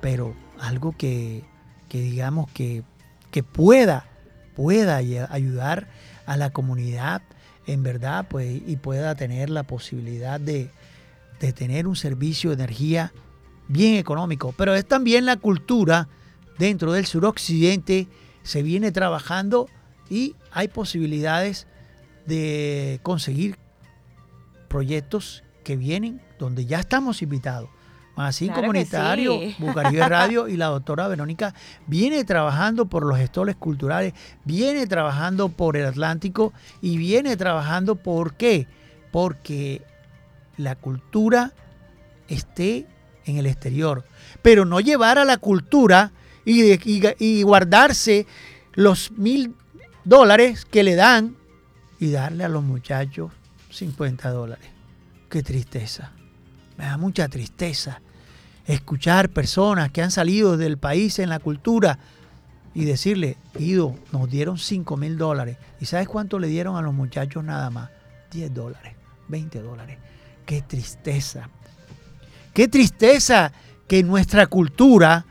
[0.00, 1.44] pero algo que,
[1.88, 2.82] que digamos que,
[3.30, 4.06] que pueda,
[4.54, 5.88] pueda ay- ayudar
[6.26, 7.22] a la comunidad
[7.66, 10.70] en verdad pues, y pueda tener la posibilidad de,
[11.40, 13.12] de tener un servicio de energía
[13.68, 16.08] bien económico, pero es también la cultura
[16.58, 18.06] dentro del suroccidente,
[18.42, 19.68] se viene trabajando
[20.08, 21.66] y hay posibilidades
[22.26, 23.56] de conseguir
[24.76, 27.70] proyectos que vienen donde ya estamos invitados.
[28.14, 29.56] Magazine Claro Comunitario, sí.
[29.58, 31.54] Bucaribe Radio y la doctora Verónica
[31.86, 34.12] viene trabajando por los gestores culturales,
[34.44, 38.66] viene trabajando por el Atlántico y viene trabajando por qué?
[39.12, 39.80] Porque
[40.58, 41.54] la cultura
[42.28, 42.86] esté
[43.24, 44.04] en el exterior,
[44.42, 46.12] pero no llevar a la cultura
[46.44, 46.78] y,
[47.18, 48.26] y guardarse
[48.74, 49.54] los mil
[50.04, 51.34] dólares que le dan
[51.98, 53.32] y darle a los muchachos
[53.76, 54.68] 50 dólares.
[55.28, 56.12] Qué tristeza.
[56.76, 58.00] Me da mucha tristeza
[58.66, 61.98] escuchar personas que han salido del país en la cultura
[62.74, 65.56] y decirle, Ido, nos dieron 5 mil dólares.
[65.80, 67.90] ¿Y sabes cuánto le dieron a los muchachos nada más?
[68.32, 68.94] 10 dólares,
[69.28, 69.98] 20 dólares.
[70.44, 71.48] Qué tristeza.
[72.52, 73.52] Qué tristeza
[73.88, 75.26] que nuestra cultura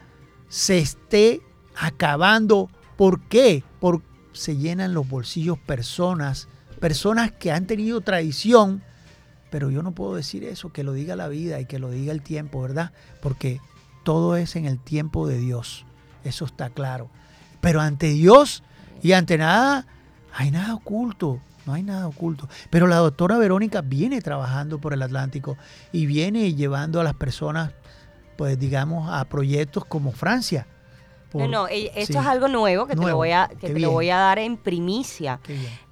[0.48, 1.42] se esté
[1.76, 2.70] acabando.
[2.98, 3.64] ¿Por qué?
[3.80, 6.48] Porque se llenan los bolsillos personas,
[6.80, 8.82] personas que han tenido tradición,
[9.50, 12.12] pero yo no puedo decir eso, que lo diga la vida y que lo diga
[12.12, 12.92] el tiempo, ¿verdad?
[13.22, 13.62] Porque
[14.04, 15.86] todo es en el tiempo de Dios,
[16.24, 17.10] eso está claro.
[17.62, 18.64] Pero ante Dios
[19.02, 19.88] y ante nada,
[20.34, 22.48] hay nada oculto, no hay nada oculto.
[22.70, 25.58] Pero la doctora Verónica viene trabajando por el Atlántico
[25.92, 27.72] y viene llevando a las personas,
[28.38, 30.68] pues digamos, a proyectos como Francia.
[31.32, 32.20] Por- no, no, eh, esto sí.
[32.20, 34.58] es algo nuevo que te, lo voy, a, que te lo voy a dar en
[34.58, 35.40] primicia.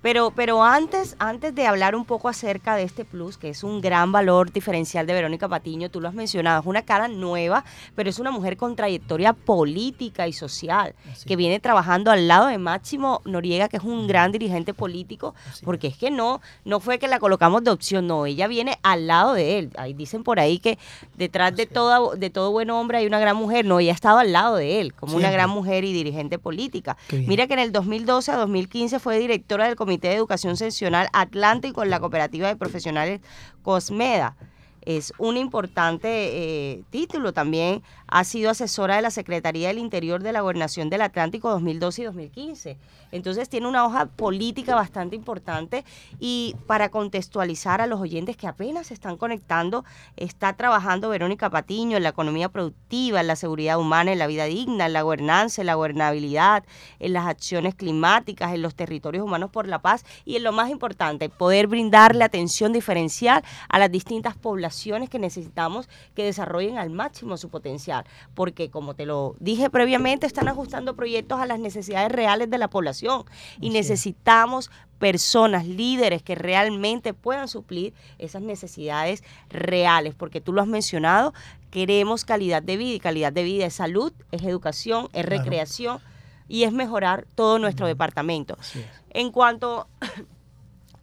[0.01, 3.79] Pero, pero antes, antes de hablar un poco acerca de este plus, que es un
[3.79, 7.63] gran valor diferencial de Verónica Patiño, tú lo has mencionado, es una cara nueva,
[7.95, 12.47] pero es una mujer con trayectoria política y social, Así que viene trabajando al lado
[12.47, 16.81] de Máximo Noriega, que es un gran dirigente político, Así porque es que no, no
[16.81, 19.71] fue que la colocamos de opción, no, ella viene al lado de él.
[19.77, 20.77] Ahí dicen por ahí que
[21.15, 24.19] detrás de, Así toda, de todo buen hombre hay una gran mujer, no, ella estaba
[24.19, 26.97] al lado de él, como una gran mujer y dirigente política.
[27.12, 31.83] Mira que en el 2012 a 2015 fue directora del Comité de Educación Seccional Atlántico
[31.83, 33.21] en la Cooperativa de Profesionales
[33.62, 34.36] Cosmeda.
[34.86, 37.81] Es un importante eh, título también.
[38.15, 42.06] Ha sido asesora de la Secretaría del Interior de la Gobernación del Atlántico 2012 y
[42.06, 42.78] 2015.
[43.12, 45.84] Entonces tiene una hoja política bastante importante
[46.19, 49.84] y para contextualizar a los oyentes que apenas se están conectando,
[50.15, 54.45] está trabajando Verónica Patiño en la economía productiva, en la seguridad humana, en la vida
[54.45, 56.63] digna, en la gobernanza, en la gobernabilidad,
[56.99, 60.69] en las acciones climáticas, en los territorios humanos por la paz y en lo más
[60.69, 67.38] importante, poder brindarle atención diferencial a las distintas poblaciones que necesitamos que desarrollen al máximo
[67.38, 68.02] su potencial,
[68.33, 72.69] porque como te lo dije previamente, están ajustando proyectos a las necesidades reales de la
[72.69, 73.23] población
[73.59, 80.67] y necesitamos personas, líderes que realmente puedan suplir esas necesidades reales, porque tú lo has
[80.67, 81.34] mencionado,
[81.71, 85.43] queremos calidad de vida y calidad de vida es salud, es educación, es Claro.
[85.43, 85.99] recreación
[86.47, 88.57] y es mejorar todo nuestro departamento.
[89.09, 89.88] En cuanto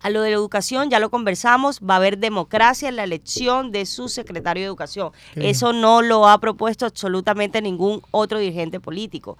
[0.02, 3.70] a lo de la educación, ya lo conversamos, va a haber democracia en la elección
[3.70, 5.12] de su secretario de educación.
[5.34, 5.50] Qué.
[5.50, 9.36] Eso no lo ha propuesto absolutamente ningún otro dirigente político.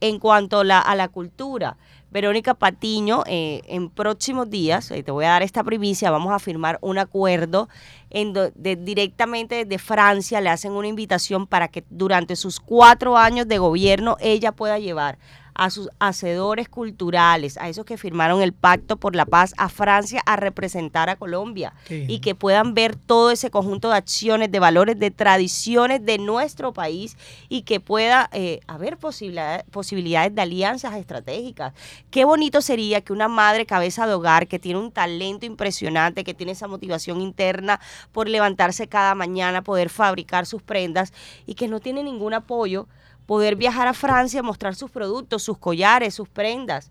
[0.00, 1.76] En cuanto a la, a la cultura,
[2.10, 6.38] Verónica Patiño, eh, en próximos días, eh, te voy a dar esta primicia, vamos a
[6.38, 7.68] firmar un acuerdo
[8.10, 13.16] en do- de- directamente desde Francia, le hacen una invitación para que durante sus cuatro
[13.16, 15.18] años de gobierno ella pueda llevar
[15.58, 20.22] a sus hacedores culturales, a esos que firmaron el pacto por la paz a Francia
[20.26, 24.98] a representar a Colombia y que puedan ver todo ese conjunto de acciones, de valores,
[24.98, 27.16] de tradiciones de nuestro país
[27.48, 31.72] y que pueda eh, haber posibilidad- posibilidades de alianzas estratégicas.
[32.10, 36.34] Qué bonito sería que una madre cabeza de hogar que tiene un talento impresionante, que
[36.34, 37.80] tiene esa motivación interna
[38.12, 41.12] por levantarse cada mañana, poder fabricar sus prendas
[41.46, 42.86] y que no tiene ningún apoyo,
[43.26, 46.90] poder viajar a Francia, mostrar sus productos, sus collares, sus prendas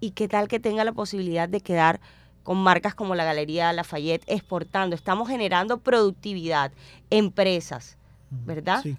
[0.00, 2.00] y qué tal que tenga la posibilidad de quedar
[2.42, 4.96] con marcas como la Galería Lafayette exportando.
[4.96, 6.72] Estamos generando productividad,
[7.10, 7.98] empresas,
[8.30, 8.82] ¿verdad?
[8.82, 8.96] Sí.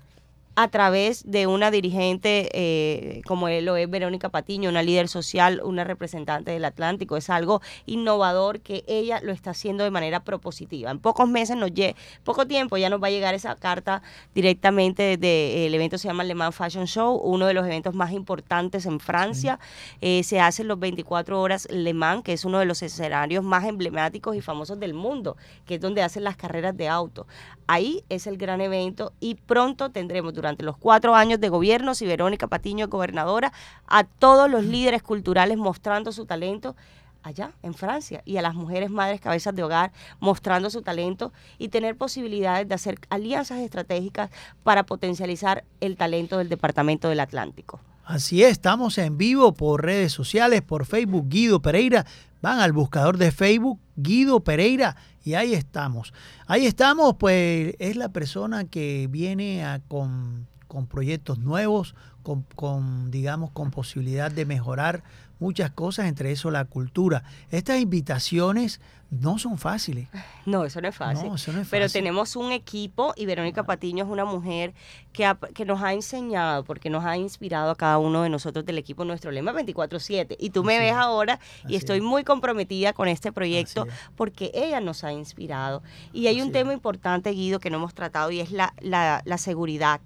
[0.56, 5.62] A través de una dirigente eh, como él lo es Verónica Patiño, una líder social,
[5.64, 7.16] una representante del Atlántico.
[7.16, 10.92] Es algo innovador que ella lo está haciendo de manera propositiva.
[10.92, 14.02] En pocos meses, nos lle poco tiempo, ya nos va a llegar esa carta
[14.36, 18.12] directamente desde el evento se llama Le Mans Fashion Show, uno de los eventos más
[18.12, 19.60] importantes en Francia.
[20.02, 23.66] Eh, se hacen los 24 horas Le Mans, que es uno de los escenarios más
[23.66, 27.28] emblemáticos y famosos del mundo, que es donde hacen las carreras de auto.
[27.72, 32.08] Ahí es el gran evento y pronto tendremos durante los cuatro años de gobierno, si
[32.08, 33.54] Verónica Patiño es gobernadora,
[33.86, 36.76] a todos los líderes culturales mostrando su talento
[37.22, 41.68] allá en Francia y a las mujeres madres cabezas de hogar mostrando su talento y
[41.68, 44.32] tener posibilidades de hacer alianzas estratégicas
[44.64, 47.80] para potencializar el talento del Departamento del Atlántico.
[48.04, 52.08] Así es, estamos en vivo por redes sociales, por Facebook Guido Pereira.
[52.42, 56.14] Van al buscador de Facebook Guido Pereira y ahí estamos.
[56.48, 63.12] Ahí estamos, pues es la persona que viene a- con, con proyectos nuevos, con, con,
[63.12, 65.04] digamos, con posibilidad de mejorar
[65.40, 67.24] muchas cosas, entre eso la cultura.
[67.50, 70.10] Estas invitaciones no son fáciles.
[70.46, 71.30] No, eso no es fácil.
[71.30, 72.02] No, eso no es Pero fácil.
[72.02, 74.74] tenemos un equipo y Verónica Patiño es una mujer
[75.14, 78.66] que, ha- que nos ha enseñado, porque nos ha inspirado a cada uno de nosotros
[78.66, 80.36] del equipo nuestro lema 24/7.
[80.40, 80.98] Y tú me ves es.
[80.98, 82.04] ahora Así y estoy es.
[82.04, 83.94] muy comprometida con este proyecto es.
[84.18, 85.82] porque ella nos ha inspirado.
[86.14, 89.38] Y hay un tema importante, Guido, que no hemos tratado y es la, la, la
[89.40, 90.02] seguridad.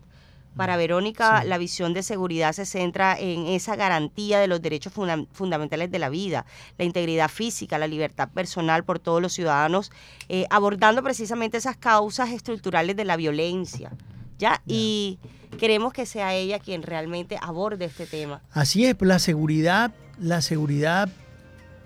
[0.55, 1.47] Para Verónica, Sí.
[1.47, 5.99] la visión de seguridad se centra en esa garantía de los derechos funda- fundamentales de
[5.99, 6.45] la vida,
[6.77, 9.91] la integridad física, la libertad personal por todos los ciudadanos,
[10.29, 13.91] eh, abordando precisamente esas causas estructurales de la violencia.
[14.39, 14.61] ¿ya?
[14.67, 15.19] Y
[15.59, 18.41] queremos que sea ella quien realmente aborde este tema.
[18.51, 21.09] Así es, la seguridad, la seguridad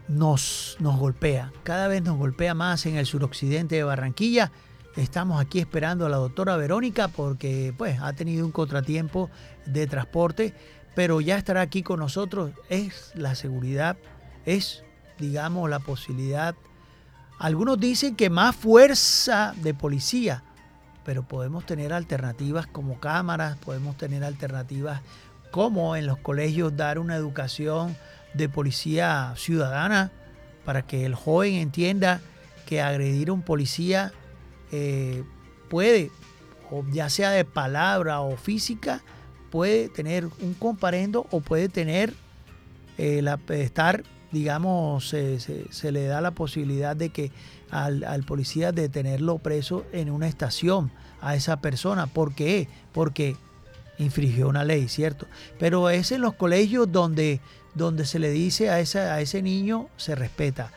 [0.07, 4.51] nos, nos golpea, cada vez nos golpea más en el suroccidente de Barranquilla.
[4.97, 9.29] Estamos aquí esperando a la doctora Verónica porque pues ha tenido un contratiempo
[9.67, 10.55] de transporte,
[10.95, 12.49] pero ya estará aquí con nosotros.
[12.67, 13.95] Es la seguridad,
[14.43, 14.83] es
[15.19, 16.55] digamos la posibilidad.
[17.37, 20.41] Algunos dicen que más fuerza de policía,
[21.05, 25.01] pero podemos tener alternativas como cámaras, podemos tener alternativas
[25.51, 27.95] cómo en los colegios dar una educación
[28.33, 30.11] de policía ciudadana
[30.65, 32.19] para que el joven entienda
[32.65, 34.11] que agredir a un policía
[34.71, 35.23] eh,
[35.69, 36.11] puede,
[36.91, 39.03] ya sea de palabra o física,
[39.49, 42.13] puede tener un comparendo o puede tener
[42.97, 47.31] eh, estar, digamos, se, le da la posibilidad de que
[47.69, 50.91] al, policía de tenerlo preso en una estación
[51.21, 52.07] a esa persona.
[52.07, 52.67] ¿Por qué?
[52.93, 53.35] Porque
[53.97, 55.27] infringió una ley, ¿cierto?
[55.59, 57.39] Pero es en los colegios donde,
[57.73, 60.71] donde se le dice a, a ese niño se respeta.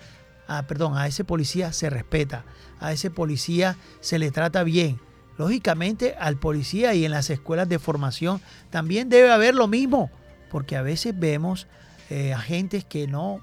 [0.69, 2.45] Perdón, a ese policía se respeta.
[2.81, 4.99] A ese policía se le trata bien.
[5.39, 8.41] Lógicamente al policía y en las escuelas de formación
[8.71, 10.11] también debe haber lo mismo,
[10.51, 11.67] porque a veces vemos
[12.11, 13.41] eh, agentes que no,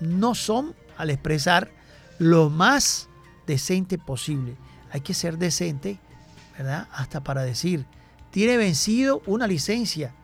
[0.00, 1.70] no son al expresar
[2.18, 3.08] lo más
[3.46, 4.56] decente posible.
[4.92, 5.98] Hay que ser decente,
[6.56, 6.86] ¿verdad?
[6.92, 7.84] Hasta para decir,
[8.30, 10.14] tiene vencido una licencia.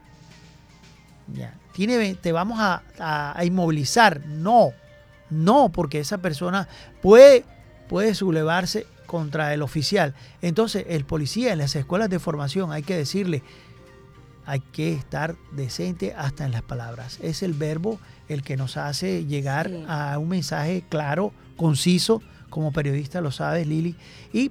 [1.72, 4.24] Tiene, te vamos a- a inmovilizar.
[4.26, 4.72] No,
[5.30, 6.68] no, porque esa persona
[7.02, 7.44] puede,
[7.88, 10.14] puede sublevarse contra el oficial.
[10.42, 13.42] Entonces, el policía en las escuelas de formación hay que decirle,
[14.46, 17.18] hay que estar decente hasta en las palabras.
[17.22, 19.84] Es el verbo el que nos hace llegar Sí.
[19.88, 23.96] a un mensaje claro, conciso, como periodista lo sabes, Lili,
[24.32, 24.50] y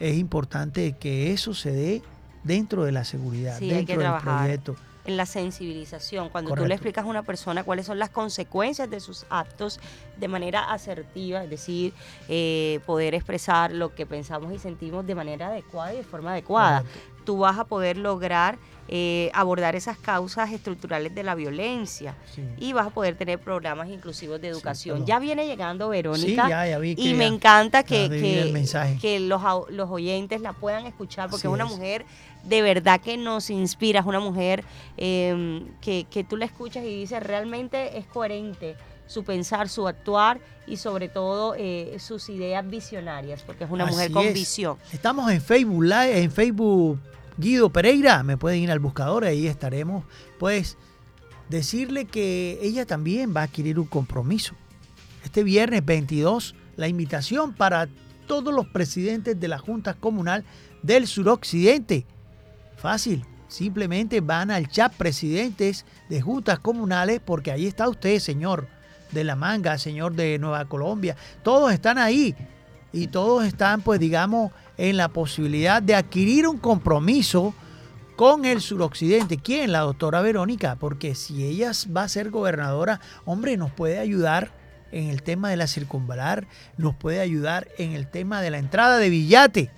[0.00, 2.02] es importante que eso se dé
[2.44, 4.76] dentro de la seguridad, Sí, dentro del proyecto.
[5.04, 9.00] En la sensibilización, cuando tú le explicas a una persona cuáles son las consecuencias de
[9.00, 9.80] sus actos
[10.16, 11.92] de manera asertiva, es decir,
[12.28, 16.84] eh, poder expresar lo que pensamos y sentimos de manera adecuada y de forma adecuada,
[17.24, 18.58] tú vas a poder lograr
[18.88, 22.42] eh, abordar esas causas estructurales de la violencia Sí.
[22.58, 25.06] y vas a poder tener programas inclusivos de educación.
[25.06, 26.48] ya viene llegando Sí, Verónica.
[26.48, 28.10] ya, ya vi que Y me encanta que,
[29.00, 31.70] que, los, los oyentes la puedan escuchar porque Así es una es.
[31.70, 32.04] mujer
[32.42, 34.64] de verdad que nos inspira, es una mujer
[34.96, 38.74] eh, que, que tú la escuchas y dices realmente es coherente
[39.06, 44.10] su pensar, su actuar y sobre todo eh, sus ideas visionarias, porque es una mujer
[44.10, 44.34] con es.
[44.34, 44.76] visión.
[44.92, 46.98] Estamos en Facebook Live, en Facebook
[47.38, 50.04] Guido Pereira, me pueden ir al buscador, ahí estaremos.
[50.38, 50.76] Pues
[51.48, 54.54] decirle que ella también va a adquirir un compromiso.
[55.24, 57.88] Este viernes 22, la invitación para
[58.26, 60.44] todos los presidentes de la Junta Comunal
[60.82, 62.06] del Suroccidente.
[62.76, 68.66] Fácil, simplemente van al chat presidentes de juntas comunales porque ahí está usted, señor
[69.12, 72.34] de La Manga, señor de Nueva Colombia, todos están ahí
[72.92, 77.54] y todos están, pues digamos, en la posibilidad de adquirir un compromiso
[78.16, 79.38] con el suroccidente.
[79.38, 79.72] ¿Quién?
[79.72, 84.52] La doctora Verónica, porque si ella va a ser gobernadora, hombre, nos puede ayudar
[84.92, 88.98] en el tema de la circunvalar, nos puede ayudar en el tema de la entrada
[88.98, 89.70] de Villate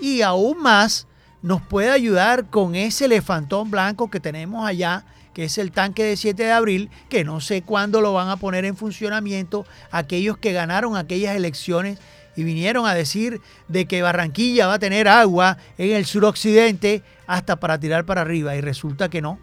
[0.00, 1.06] y aún más
[1.42, 6.16] nos puede ayudar con ese elefantón blanco que tenemos allá, que es el tanque de
[6.16, 10.52] 7 de abril, que no sé cuándo lo van a poner en funcionamiento aquellos que
[10.52, 11.98] ganaron aquellas elecciones
[12.36, 17.56] y vinieron a decir de que Barranquilla va a tener agua en el suroccidente hasta
[17.56, 19.38] para tirar para arriba y resulta que no.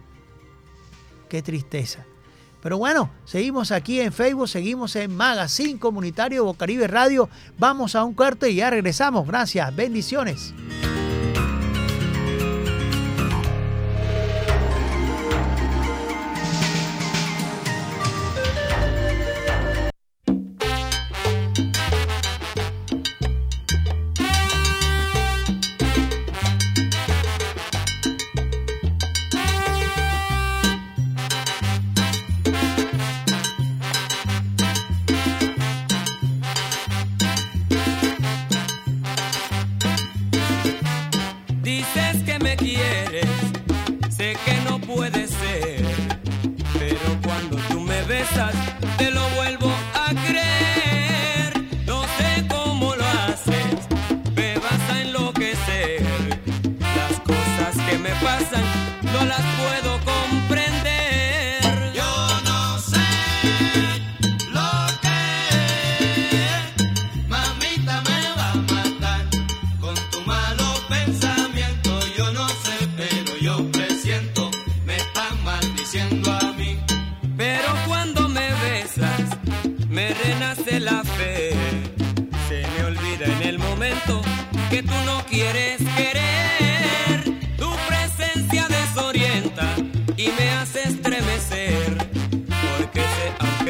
[1.28, 2.06] Qué tristeza.
[2.62, 7.28] Pero bueno, seguimos aquí en Facebook, seguimos en Magazine Comunitario Bocaribe Radio.
[7.58, 9.26] Vamos a un cuarto y ya regresamos.
[9.26, 10.54] Gracias, bendiciones.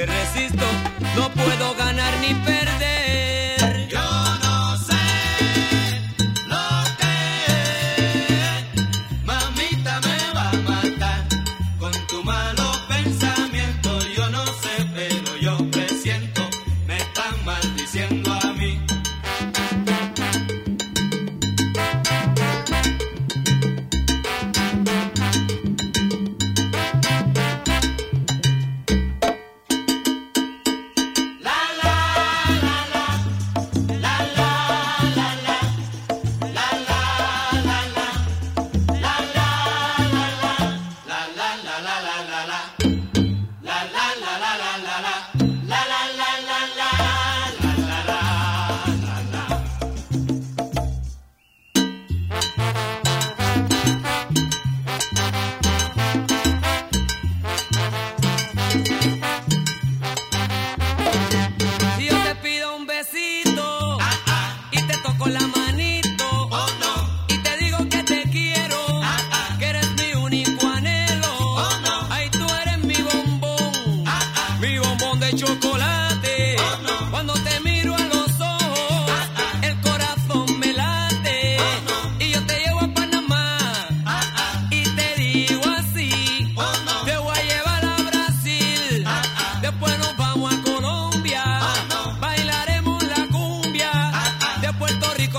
[0.06, 0.64] Resisto,
[1.16, 2.63] no puedo ganar ni perder.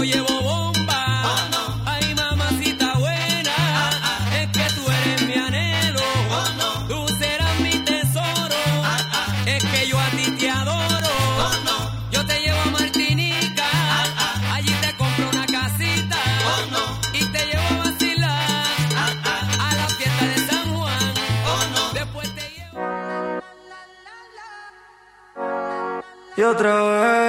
[0.04, 1.02] Llevo bomba,
[1.86, 3.90] ay mamacita buena,
[4.40, 6.02] es que tú eres mi anhelo,
[6.88, 8.56] tú serás mi tesoro,
[9.48, 11.10] es que yo a ti te adoro,
[12.12, 13.68] yo te llevo a Martinica,
[14.54, 16.20] allí te compro una casita,
[17.14, 18.76] y te llevo a vacilar,
[19.60, 21.14] a la fiesta de San Juan,
[21.94, 23.42] después te llevo...
[26.38, 27.25] Y otra vez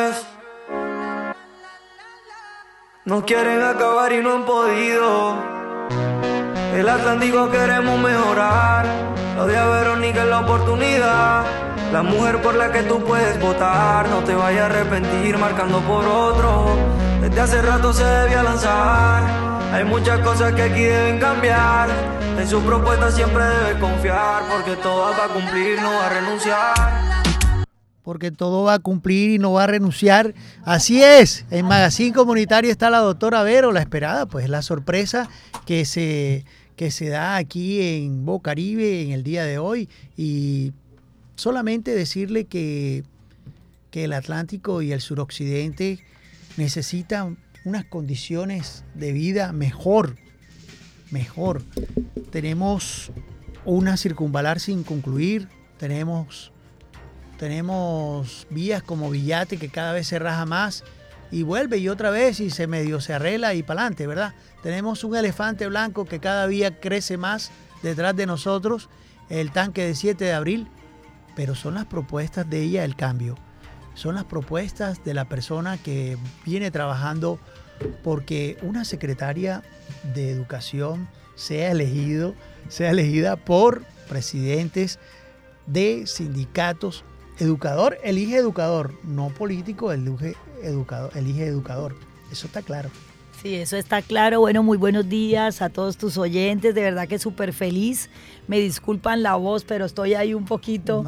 [3.17, 5.37] nos quieren acabar y no han podido.
[6.75, 8.85] El Atlántico queremos mejorar.
[9.37, 11.45] Lo de Verónica es la oportunidad.
[11.95, 14.07] La mujer por la que tú puedes votar.
[14.11, 16.77] No te vayas a arrepentir marcando por otro.
[17.23, 19.23] Desde hace rato se debía lanzar.
[19.73, 21.89] Hay muchas cosas que aquí deben cambiar.
[22.39, 24.43] En su propuesta siempre debe confiar.
[24.53, 27.06] Porque todas va a cumplir, no va a renunciar.
[28.07, 30.33] Porque todo va a cumplir y no va a renunciar.
[30.63, 35.29] Así es, en Magazine Comunitario está la doctora Vero, la esperada, pues la sorpresa
[35.67, 36.45] que se,
[36.77, 39.89] que se da aquí en Bocaribe en el día de hoy.
[40.17, 40.73] Y
[41.35, 43.03] solamente decirle que,
[43.91, 45.99] que el Atlántico y el suroccidente
[46.57, 50.15] necesitan unas condiciones de vida mejor,
[51.11, 51.65] mejor.
[52.31, 53.11] Tenemos
[53.65, 56.53] una circunvalar sin concluir, tenemos
[57.39, 60.85] tenemos vías como Villate que cada vez se raja más
[61.31, 64.35] y vuelve y otra vez y se medio se arregla y para adelante, ¿verdad?
[64.63, 67.51] Tenemos un elefante blanco que cada día crece más
[67.83, 68.89] detrás de nosotros,
[69.29, 70.69] el tanque de 7 de abril,
[71.35, 73.37] pero son las propuestas de ella el cambio.
[73.95, 77.39] Son las propuestas de la persona que viene trabajando
[78.03, 79.63] porque una secretaria
[80.15, 82.35] de educación sea elegido,
[82.69, 84.99] sea elegida por presidentes
[85.67, 87.05] de sindicatos
[87.39, 91.95] Educador elige educador, no político elige educador, elige educador.
[92.33, 92.89] Eso está claro.
[93.43, 94.41] Sí, eso está claro.
[94.41, 96.75] Bueno, muy buenos días a todos tus oyentes.
[96.75, 98.09] De verdad que súper feliz.
[98.49, 101.03] Me disculpan la voz, pero estoy ahí un poquito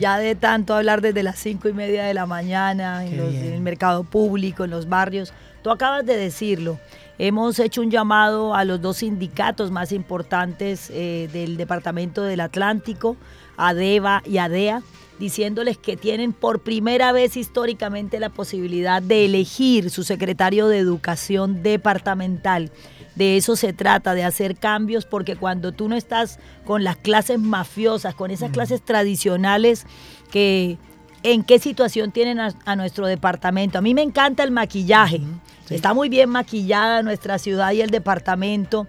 [0.00, 3.60] ya de tanto hablar desde las cinco y media de la mañana los- en el
[3.60, 5.34] mercado público, en los barrios.
[5.62, 6.78] Tú acabas de decirlo.
[7.18, 13.16] Hemos hecho un llamado a los dos sindicatos más importantes eh, del Departamento del Atlántico,
[13.56, 14.82] ADEVA y ADEA,
[15.18, 21.62] diciéndoles que tienen por primera vez históricamente la posibilidad de elegir su secretario de Educación
[21.62, 22.70] departamental.
[23.14, 27.38] De eso se trata, de hacer cambios, porque cuando tú no estás con las clases
[27.38, 29.86] mafiosas, con esas clases tradicionales
[30.32, 30.78] que
[31.22, 33.78] en qué situación tienen a, a nuestro departamento.
[33.78, 35.20] A mí me encanta el maquillaje.
[35.66, 35.74] sí.
[35.76, 38.88] Está muy bien maquillada nuestra ciudad y el departamento,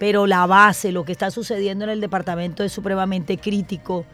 [0.00, 4.04] pero la base, lo que está sucediendo en el departamento es supremamente crítico.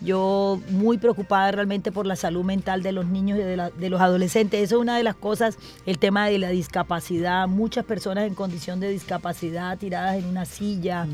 [0.00, 3.90] Yo muy preocupada realmente por la salud mental de los niños y de, la- de
[3.90, 4.60] los adolescentes.
[4.62, 7.48] Eso es una de las cosas, el tema de la discapacidad.
[7.48, 11.06] Muchas personas en condición de discapacidad tiradas en una silla.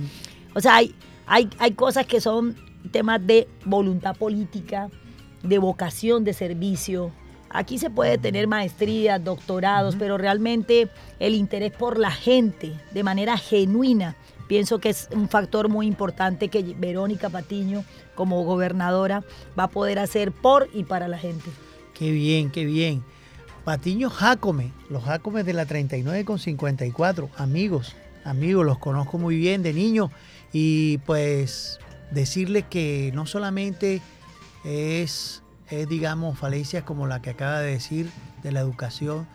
[0.55, 0.95] O sea, hay,
[1.27, 2.57] hay, hay cosas que son
[2.91, 4.91] temas de voluntad política,
[5.43, 7.13] de vocación de servicio.
[7.51, 10.89] Aquí se puede tener maestrías, doctorados, pero realmente
[11.21, 14.17] el interés por la gente de manera genuina,
[14.49, 17.85] pienso que es un factor muy importante que Verónica Patiño,
[18.15, 19.25] como gobernadora,
[19.59, 21.51] va a poder hacer por y para la gente.
[21.95, 23.03] Qué bien, qué bien.
[23.65, 27.95] Patiño Jacome, los Jacomes de la 39 con 54, amigos,
[28.25, 30.11] amigos, los conozco muy bien de niño
[30.53, 31.79] y pues
[32.11, 34.03] decirles que no solamente
[34.65, 35.43] es
[35.73, 38.11] es, digamos, falencias como la que acaba de decir
[38.43, 39.27] de la educación,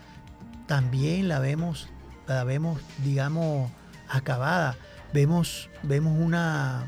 [0.67, 1.89] también la vemos,
[2.27, 3.71] la vemos, digamos,
[4.07, 4.77] acabada.
[5.13, 6.85] Vemos, vemos una,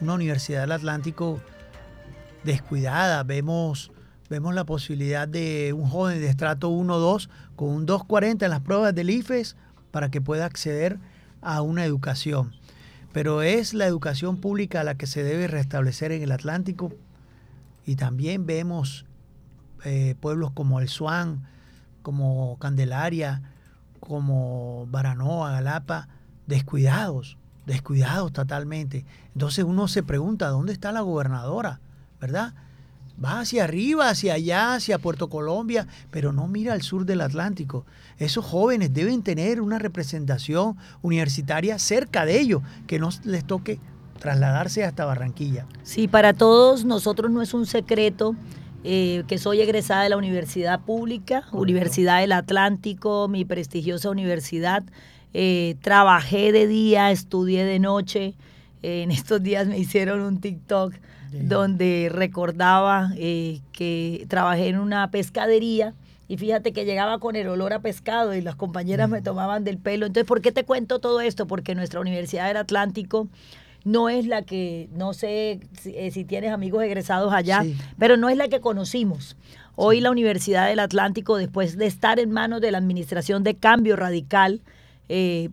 [0.00, 1.40] una Universidad del Atlántico
[2.44, 3.92] descuidada, vemos,
[4.28, 8.94] vemos la posibilidad de un joven de estrato 1-2 con un 2.40 en las pruebas
[8.94, 9.56] del IFES
[9.90, 10.98] para que pueda acceder
[11.40, 12.52] a una educación.
[13.12, 16.92] Pero es la educación pública la que se debe restablecer en el Atlántico.
[17.86, 19.06] Y también vemos
[19.84, 21.46] eh, pueblos como el Swan,
[22.02, 23.42] como Candelaria,
[24.00, 26.08] como Baranoa, Galapa,
[26.46, 29.04] descuidados, descuidados totalmente.
[29.34, 31.80] Entonces uno se pregunta, ¿dónde está la gobernadora?
[32.20, 32.54] ¿Verdad?
[33.22, 37.86] Va hacia arriba, hacia allá, hacia Puerto Colombia, pero no mira al sur del Atlántico.
[38.18, 43.80] Esos jóvenes deben tener una representación universitaria cerca de ellos, que no les toque
[44.18, 45.66] trasladarse hasta Barranquilla.
[45.82, 48.34] Sí, para todos nosotros no es un secreto
[48.84, 54.84] eh, que soy egresada de la Universidad Pública, Universidad del Atlántico, mi prestigiosa universidad.
[55.34, 58.34] Eh, trabajé de día, estudié de noche.
[58.82, 60.94] Eh, en estos días me hicieron un TikTok
[61.32, 65.92] donde recordaba eh, que trabajé en una pescadería
[66.28, 69.76] y fíjate que llegaba con el olor a pescado y las compañeras me tomaban del
[69.76, 70.06] pelo.
[70.06, 71.46] Entonces, ¿por qué te cuento todo esto?
[71.46, 73.28] Porque nuestra Universidad del Atlántico
[73.84, 77.76] no es la que, no sé si, eh, si tienes amigos egresados allá, Sí.
[77.98, 79.36] pero no es la que conocimos.
[79.74, 83.94] Hoy la Universidad del Atlántico, después de estar en manos de la Administración de Cambio
[83.94, 84.62] Radical,
[85.08, 85.50] eh,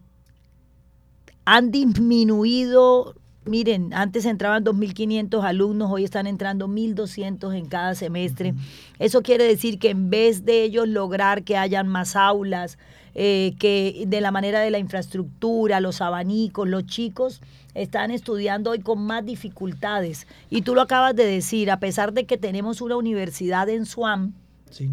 [1.46, 8.54] han disminuido, miren, antes entraban 2.500 alumnos, hoy están entrando 1.200 en cada semestre.
[9.00, 12.78] Eso quiere decir que en vez de ellos lograr que hayan más aulas,
[13.16, 17.42] eh, que de la manera de la infraestructura, los abanicos, los chicos
[17.76, 20.28] están estudiando hoy con más dificultades.
[20.50, 24.34] Y tú lo acabas de decir, a pesar de que tenemos una universidad en Suam,
[24.70, 24.90] Sí.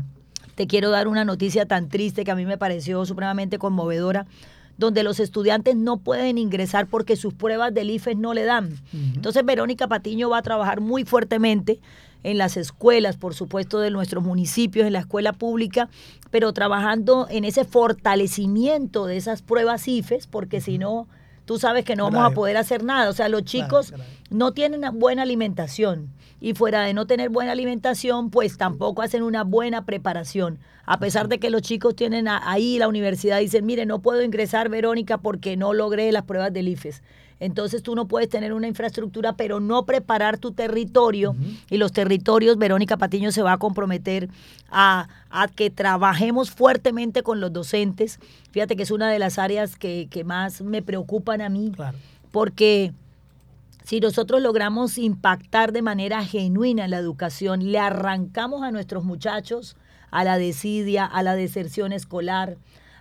[0.61, 4.27] Te quiero dar una noticia tan triste que a mí me pareció supremamente conmovedora,
[4.77, 8.79] donde los estudiantes no pueden ingresar porque sus pruebas del IFES no le dan.
[8.93, 11.81] Entonces Verónica Patiño va a trabajar muy fuertemente
[12.25, 15.89] en las escuelas, por supuesto, de nuestros municipios, en la escuela pública,
[16.31, 21.09] pero trabajando en ese fortalecimiento de esas pruebas IFES, porque si no,
[21.47, 23.09] tú sabes que no vamos a poder hacer nada.
[23.09, 23.95] O sea, los chicos
[24.29, 26.11] no tienen buena alimentación
[26.41, 30.59] y fuera de no tener buena alimentación, pues tampoco hacen una buena preparación.
[30.87, 34.69] A pesar de que los chicos tienen ahí la universidad, dicen, mire, no puedo ingresar,
[34.69, 37.03] Verónica, porque no logré las pruebas del IFES.
[37.39, 41.35] Entonces tú no puedes tener una infraestructura, pero no preparar tu territorio.
[41.71, 44.29] Y los territorios, Verónica Patiño se va a comprometer
[44.71, 48.19] a, a que trabajemos fuertemente con los docentes.
[48.51, 51.97] Fíjate que es una de las áreas que, que más me preocupan a mí, Claro.
[52.31, 52.93] porque
[53.85, 59.77] si nosotros logramos impactar de manera genuina en la educación, le arrancamos a nuestros muchachos
[60.11, 62.57] a la desidia, a la deserción escolar,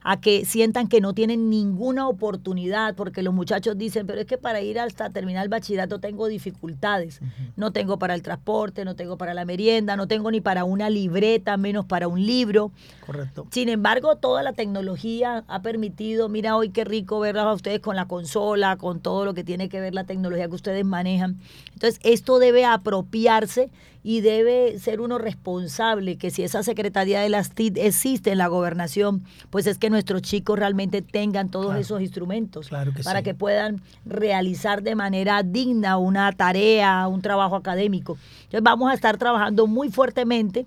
[0.10, 4.40] a que sientan que no tienen ninguna oportunidad, porque los muchachos dicen, pero es que
[4.40, 7.22] para ir hasta terminar el bachillerato tengo dificultades.
[7.56, 10.90] No tengo para el transporte, no tengo para la merienda, no tengo ni para una
[10.90, 12.72] libreta, menos para un libro.
[13.06, 13.46] Correcto.
[13.52, 17.96] Sin embargo, toda la tecnología ha permitido, mira hoy qué rico verlas a ustedes con
[17.96, 21.38] la consola, con todo lo que tiene que ver la tecnología que ustedes manejan.
[21.74, 23.70] Entonces, esto debe apropiarse
[24.10, 28.48] y debe ser uno responsable que si esa Secretaría de las TIC existe en la
[28.48, 31.80] gobernación, pues es que nuestros chicos realmente tengan todos Claro.
[31.82, 33.26] esos instrumentos Claro que para sí.
[33.26, 38.18] que puedan realizar de manera digna una tarea, un trabajo académico.
[38.46, 40.66] Entonces, vamos a estar trabajando muy fuertemente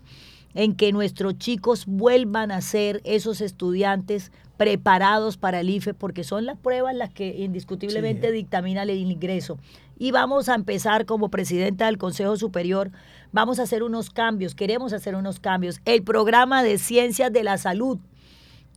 [0.54, 6.46] en que nuestros chicos vuelvan a ser esos estudiantes preparados para el IFE, porque son
[6.46, 8.34] las pruebas las que indiscutiblemente Sí.
[8.34, 9.58] dictaminan el ingreso.
[9.98, 12.92] Y vamos a empezar como presidenta del Consejo Superior,
[13.32, 15.80] vamos a hacer unos cambios, queremos hacer unos cambios.
[15.84, 17.98] El programa de ciencias de la salud,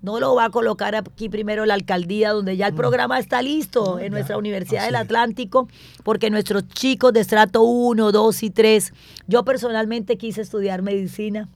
[0.02, 4.00] no lo va a colocar aquí primero la alcaldía, donde ya el programa está listo
[4.00, 4.96] en nuestra Universidad así del.
[4.96, 5.68] Atlántico,
[6.04, 8.94] porque nuestros chicos de estrato 1, 2 y 3,
[9.28, 11.50] yo personalmente quise estudiar medicina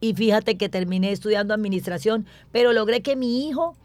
[0.00, 3.76] y fíjate que terminé estudiando administración, pero logré que mi hijo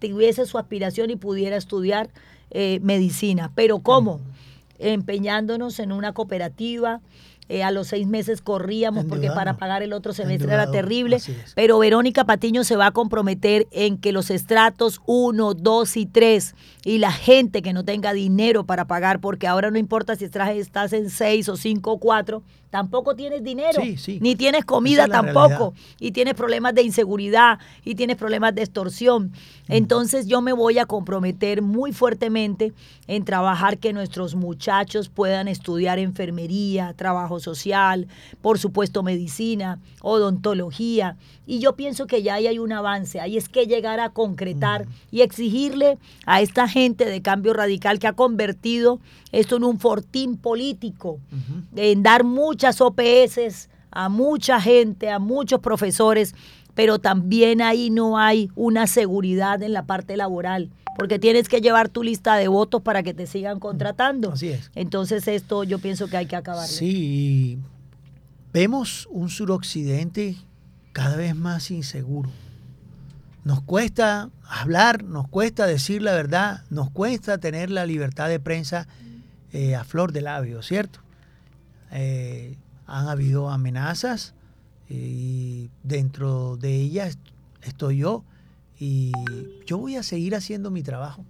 [0.00, 2.10] tuviese su aspiración y pudiera estudiar
[2.50, 3.52] eh, medicina.
[3.54, 4.20] Pero ¿cómo?
[4.78, 7.00] Empeñándonos en una cooperativa.
[7.52, 11.18] Eh, a los seis meses corríamos porque para pagar el otro semestre era terrible.
[11.54, 16.54] Pero Verónica Patiño se va a comprometer en que los estratos 1, 2 y 3
[16.86, 20.94] y la gente que no tenga dinero para pagar, porque ahora no importa si estás
[20.94, 22.42] en 6 o 5 o 4,
[22.72, 24.18] tampoco tienes dinero, Sí, sí.
[24.22, 29.30] ni tienes comida es tampoco, y tienes problemas de inseguridad, y tienes problemas de extorsión.
[29.68, 32.72] Entonces yo me voy a comprometer muy fuertemente
[33.08, 38.08] en trabajar que nuestros muchachos puedan estudiar enfermería, trabajo social,
[38.40, 41.16] por supuesto medicina, odontología.
[41.46, 44.86] Y yo pienso que ya ahí hay un avance, ahí es que llegar a concretar
[45.10, 48.98] y exigirle a esta gente de cambio radical que ha convertido
[49.32, 51.18] esto en un fortín político,
[51.74, 56.34] en dar muchas OPS a mucha gente, a muchos profesores,
[56.74, 61.88] pero también ahí no hay una seguridad en la parte laboral, porque tienes que llevar
[61.88, 64.32] tu lista de votos para que te sigan contratando.
[64.32, 64.70] Así es.
[64.74, 66.72] Entonces esto yo pienso que hay que acabarlo.
[66.72, 67.58] Sí,
[68.52, 70.36] vemos un suroccidente
[70.92, 72.30] cada vez más inseguro.
[73.44, 78.86] Nos cuesta hablar, nos cuesta decir la verdad, nos cuesta tener la libertad de prensa
[79.52, 81.00] eh, a flor de labio, ¿cierto?
[81.90, 84.34] Eh, han habido amenazas
[84.88, 87.18] eh, y dentro de ellas
[87.62, 88.24] estoy yo
[88.78, 89.12] y
[89.66, 91.24] yo voy a seguir haciendo mi trabajo.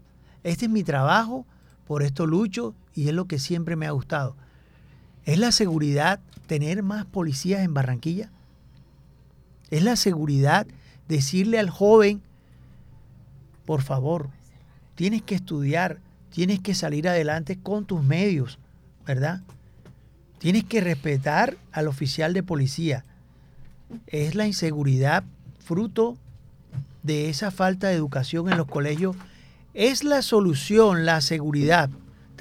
[0.45, 1.47] Este es mi trabajo,
[1.87, 4.37] por esto lucho y es lo que siempre me ha gustado.
[5.25, 8.31] ¿Es la seguridad tener más policías en Barranquilla?
[9.71, 10.67] ¿Es la seguridad
[11.09, 12.23] decirle al joven,
[13.65, 14.29] por favor,
[14.95, 15.99] tienes que estudiar,
[16.33, 18.59] tienes que salir adelante con tus medios,
[19.07, 19.43] ¿verdad?
[20.39, 23.05] Tienes que respetar al oficial de policía.
[24.07, 25.23] Es la inseguridad
[25.61, 26.17] fruto
[27.03, 29.15] de esa falta de educación en los colegios.
[29.75, 31.91] ¿Es la solución la seguridad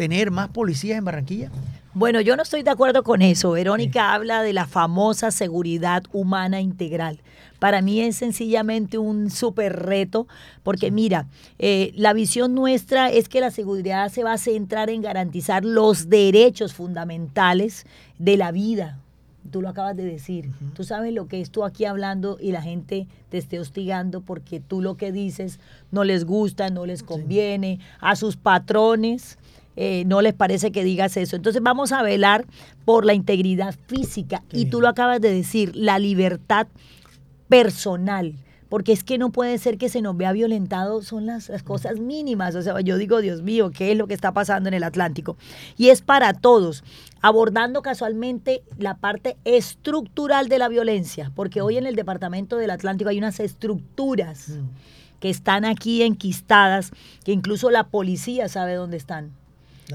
[0.02, 1.52] tener más policías en Barranquilla?
[1.94, 3.52] Bueno, yo no estoy de acuerdo con eso.
[3.52, 7.20] Verónica habla de la famosa seguridad humana integral.
[7.60, 10.28] Para mí es sencillamente un súper reto,
[10.64, 11.28] porque mira,
[11.60, 16.10] eh, la visión nuestra es que la seguridad se va a centrar en garantizar los
[16.10, 17.86] derechos fundamentales
[18.18, 18.98] de la vida.
[19.52, 20.50] Tú lo acabas de decir.
[20.76, 24.60] Tú sabes lo que es tú aquí hablando y la gente te esté hostigando porque
[24.60, 25.60] tú lo que dices
[25.92, 29.38] no les gusta, no les conviene, a sus patrones
[29.76, 31.36] eh, no les parece que digas eso.
[31.36, 32.46] Entonces vamos a velar
[32.86, 36.68] por la integridad física y tú lo acabas de decir, la libertad
[37.48, 38.36] personal.
[38.70, 42.00] Porque es que no puede ser que se nos vea violentado, son las, las cosas
[42.00, 42.56] mínimas.
[42.56, 45.36] O sea, yo digo, Dios mío, ¿qué es lo que está pasando en el Atlántico?
[45.78, 46.86] Y es para todos,
[47.22, 53.10] abordando casualmente la parte estructural de la violencia, porque hoy en el Departamento del Atlántico
[53.10, 54.58] hay unas estructuras
[55.20, 56.92] que están aquí enquistadas,
[57.26, 59.32] que incluso la policía sabe dónde están.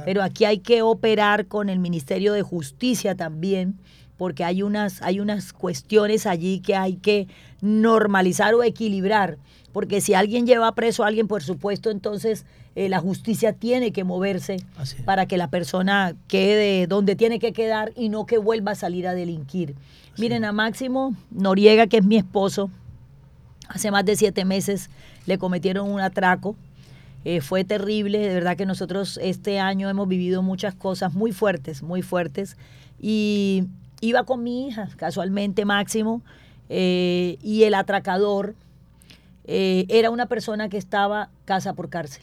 [0.05, 3.79] Pero aquí hay que operar con el Ministerio de Justicia también,
[4.17, 7.29] porque hay unas, hay unas cuestiones allí que hay que
[7.61, 9.39] normalizar o equilibrar.
[9.73, 14.05] Porque si alguien lleva preso a alguien, por supuesto, entonces eh, la justicia tiene que
[14.05, 14.59] moverse
[15.05, 19.07] para que la persona quede donde tiene que quedar y no que vuelva a salir
[19.07, 19.75] a delinquir.
[20.19, 22.71] Miren, a Máximo Noriega, que es mi esposo,
[23.69, 24.89] hace más de siete meses
[25.27, 26.57] le cometieron un atraco.
[27.29, 31.83] Eh, fue terrible, de verdad que nosotros este año hemos vivido muchas cosas muy fuertes,
[31.83, 32.57] muy fuertes.
[33.01, 33.65] Y
[34.01, 36.23] iba con mi hija, casualmente Máximo,
[36.69, 38.55] eh, y el atracador
[39.45, 42.23] eh, era una persona que estaba casa por cárcel.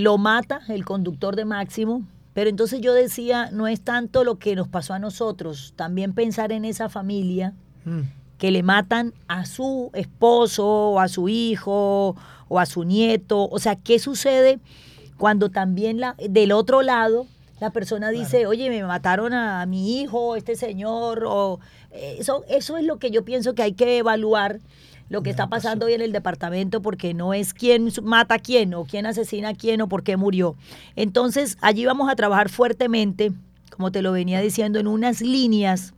[0.00, 4.54] Lo mata el conductor de Máximo, pero entonces yo decía, no es tanto lo que
[4.54, 7.54] nos pasó a nosotros, también pensar en esa familia
[7.84, 8.00] Mm.
[8.38, 12.16] que le matan a su esposo o a su hijo
[12.50, 13.48] o a su nieto.
[13.48, 14.58] O sea, ¿qué sucede
[15.16, 17.26] cuando también la, del otro lado
[17.60, 21.24] la persona dice, oye, me mataron a, mi hijo, este señor?
[21.26, 21.60] O,
[21.92, 24.58] eh, eso, eso es lo que yo pienso que hay que evaluar
[25.08, 28.74] lo que está pasando hoy en el departamento porque no es quién mata a quién
[28.74, 30.56] o quién asesina a quién o por qué murió.
[30.96, 33.32] Entonces, allí vamos a trabajar fuertemente,
[33.70, 35.94] como te lo venía diciendo, en unas líneas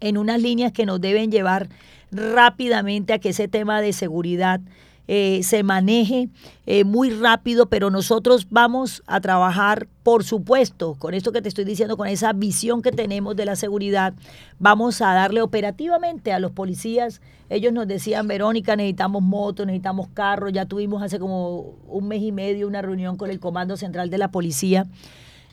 [0.00, 1.68] en unas líneas que nos deben llevar
[2.10, 4.60] rápidamente a que ese tema de seguridad
[5.08, 6.28] eh, se maneje
[6.66, 11.64] eh, muy rápido, pero nosotros vamos a trabajar, por supuesto, con esto que te estoy
[11.64, 14.14] diciendo, con esa visión que tenemos de la seguridad,
[14.58, 17.20] vamos a darle operativamente a los policías.
[17.48, 22.32] Ellos nos decían, Verónica, necesitamos motos, necesitamos carros, ya tuvimos hace como un mes y
[22.32, 24.86] medio una reunión con el Comando Central de la Policía.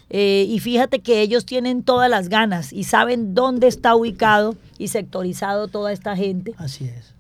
[0.10, 4.90] Eh, y fíjate que ellos tienen todas las ganas y saben dónde está ubicado y
[4.90, 6.54] sectorizado toda esta gente.
[6.58, 7.13] Así es.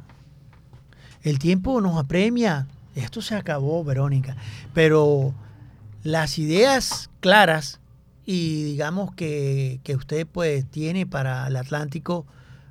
[1.24, 2.68] El tiempo nos apremia.
[2.96, 4.36] Esto se acabó, Verónica.
[4.74, 5.34] Pero
[6.04, 7.80] las ideas claras
[8.26, 12.26] y digamos que, que usted pues tiene para el Atlántico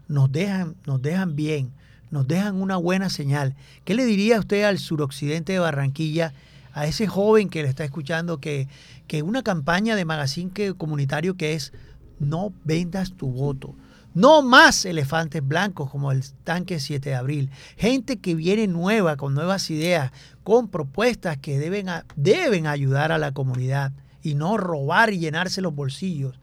[0.08, 1.72] nos dejan, nos dejan bien,
[2.10, 3.54] nos dejan una buena señal.
[3.84, 6.32] ¿Qué le diría usted al suroccidente de Barranquilla,
[6.74, 8.68] a ese joven que le está escuchando, que,
[9.06, 11.72] que una campaña de magazine comunitario que es
[12.18, 13.74] no vendas tu voto.
[14.14, 17.50] No más elefantes blancos como el tanque 7 de abril.
[17.76, 20.12] Gente que viene nueva, con nuevas ideas,
[20.44, 21.86] con propuestas que deben,
[22.16, 23.92] deben ayudar a la comunidad
[24.22, 26.38] y no robar y llenarse los bolsillos.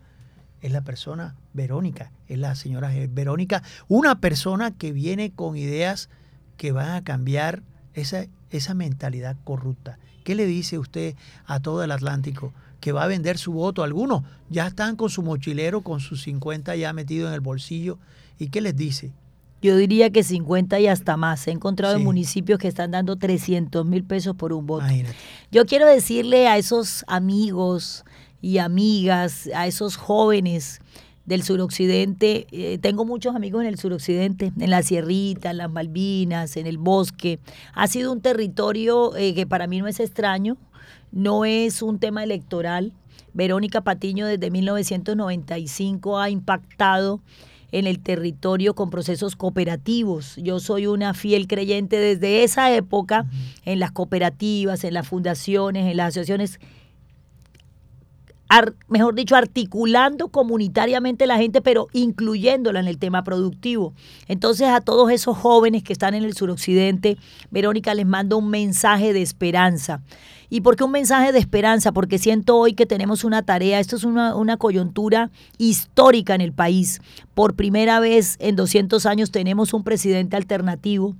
[0.61, 6.09] Es la persona Verónica, es la señora Verónica, una persona que viene con ideas
[6.57, 7.63] que van a cambiar
[7.93, 9.99] esa, esa mentalidad corrupta.
[10.23, 11.15] ¿Qué le dice usted
[11.45, 12.53] a todo el Atlántico?
[12.79, 13.83] Que va a vender su voto.
[13.83, 17.97] Algunos ya están con su mochilero, con sus 50 ya metido en el bolsillo.
[18.37, 19.11] ¿Y qué les dice?
[19.61, 21.45] Yo diría que 50 y hasta más.
[21.47, 21.99] He encontrado Sí.
[21.99, 24.85] en municipios que están dando 300 mil pesos por un voto.
[24.85, 25.15] Imagínate.
[25.51, 28.05] Yo quiero decirle a esos amigos
[28.41, 30.79] y amigas, a esos jóvenes
[31.25, 36.55] del suroccidente, eh, tengo muchos amigos en el suroccidente, en la sierrita, en las Malvinas,
[36.57, 37.39] en el bosque.
[37.73, 40.55] Ha sido un territorio eh, que para mí no es extraño,
[41.11, 42.93] no es un tema electoral.
[43.33, 47.21] Verónica Patiño desde 1995 ha impactado
[47.71, 50.35] en el territorio con procesos cooperativos.
[50.37, 53.25] Yo soy una fiel creyente desde esa época
[53.65, 56.59] en las cooperativas, en las fundaciones, en las asociaciones,
[58.87, 63.93] mejor dicho, articulando comunitariamente la gente, pero incluyéndola en el tema productivo.
[64.27, 67.17] Entonces a todos esos jóvenes que están en el suroccidente,
[67.51, 70.01] Verónica les manda un mensaje de esperanza.
[70.49, 71.91] ¿Y por qué un mensaje de esperanza?
[71.91, 76.53] Porque siento hoy que tenemos una tarea, esto es una, una coyuntura histórica en el
[76.53, 77.01] país.
[77.35, 81.15] Por primera vez en 200 años tenemos un presidente alternativo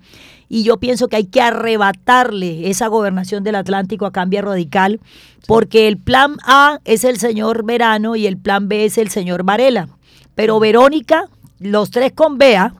[0.49, 4.99] y yo pienso que hay que arrebatarle esa gobernación del Atlántico a cambio radical,
[5.45, 9.43] porque el plan A es el señor Verano y el plan B es el señor
[9.43, 9.89] Varela.
[10.33, 11.25] Pero Verónica,
[11.59, 12.73] los tres con B, ¿ah?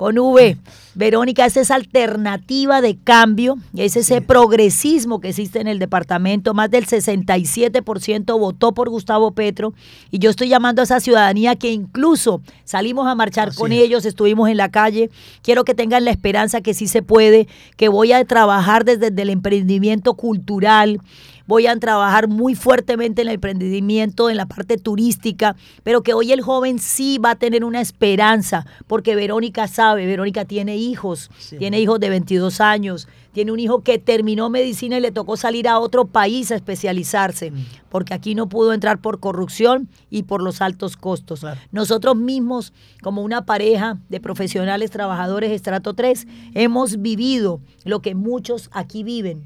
[0.00, 0.56] Con V.
[0.94, 6.54] Verónica, es esa alternativa de cambio, es ese progresismo que existe en el departamento.
[6.54, 9.74] Más del 67% votó por Gustavo Petro
[10.10, 13.82] y yo estoy llamando a esa ciudadanía que incluso salimos a marchar Así con es.
[13.82, 15.10] ellos, estuvimos en la calle.
[15.42, 17.46] Quiero que tengan la esperanza que sí se puede,
[17.76, 21.02] que voy a trabajar desde el emprendimiento cultural,
[21.46, 26.32] voy a trabajar muy fuertemente en el emprendimiento, en la parte turística, pero que hoy
[26.32, 31.56] el joven sí va a tener una esperanza, porque Verónica sabe, Verónica tiene hijos, Sí.
[31.58, 35.68] tiene hijos de 22 años, tiene un hijo que terminó medicina y le tocó salir
[35.68, 37.52] a otro país a especializarse,
[37.88, 41.40] porque aquí no pudo entrar por corrupción y por los altos costos.
[41.40, 41.60] Claro.
[41.70, 42.72] Nosotros mismos,
[43.02, 49.44] como una pareja de profesionales trabajadores estrato 3, hemos vivido lo que muchos aquí viven.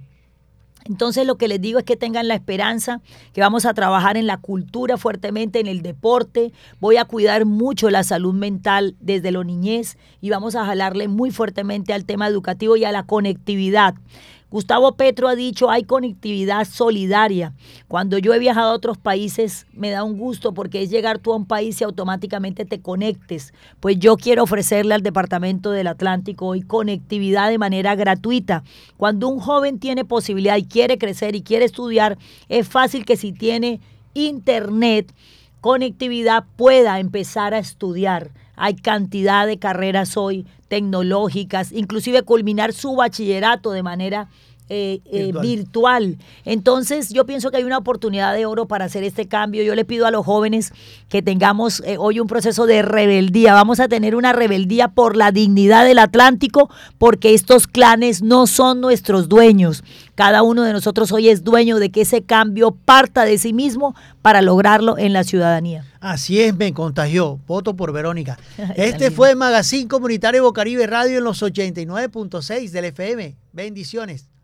[0.85, 3.01] Entonces lo que les digo es que tengan la esperanza,
[3.33, 7.89] que vamos a trabajar en la cultura fuertemente, en el deporte, voy a cuidar mucho
[7.91, 12.77] la salud mental desde la niñez y vamos a jalarle muy fuertemente al tema educativo
[12.77, 13.95] y a la conectividad.
[14.55, 17.55] Gustavo Petro ha dicho hay conectividad solidaria.
[17.89, 21.33] Cuando yo he viajado a otros países me da un gusto porque es llegar tú
[21.33, 23.53] a un país y automáticamente te conectes.
[23.81, 28.63] Pues yo quiero ofrecerle al Departamento del Atlántico hoy conectividad de manera gratuita.
[28.97, 32.17] Cuando un joven tiene posibilidad y quiere crecer y quiere estudiar,
[32.49, 33.81] es fácil que si tiene
[34.15, 35.13] internet,
[35.61, 38.31] conectividad pueda empezar a estudiar.
[38.55, 44.29] Hay cantidad de carreras hoy tecnológicas, inclusive culminar su bachillerato de manera
[44.71, 45.43] eh, eh, Virtual.
[45.43, 46.19] virtual.
[46.47, 49.63] Entonces yo pienso que hay una oportunidad de oro para hacer este cambio.
[49.63, 50.73] Yo le pido a los jóvenes
[51.11, 53.53] que tengamos eh, hoy un proceso de rebeldía.
[53.53, 58.81] Vamos a tener una rebeldía por la dignidad del Atlántico porque estos clanes no son
[58.81, 59.85] nuestros dueños.
[60.15, 63.95] Cada uno de nosotros hoy es dueño de que ese cambio parta de sí mismo
[64.23, 65.85] para lograrlo en la ciudadanía.
[66.01, 67.39] Así es, me contagió.
[67.47, 68.39] Voto por Verónica.
[68.77, 73.37] Este fue el Magazine Comunitario Bocaribe Radio en los 89.6 del FM.
[73.53, 74.27] Bendiciones.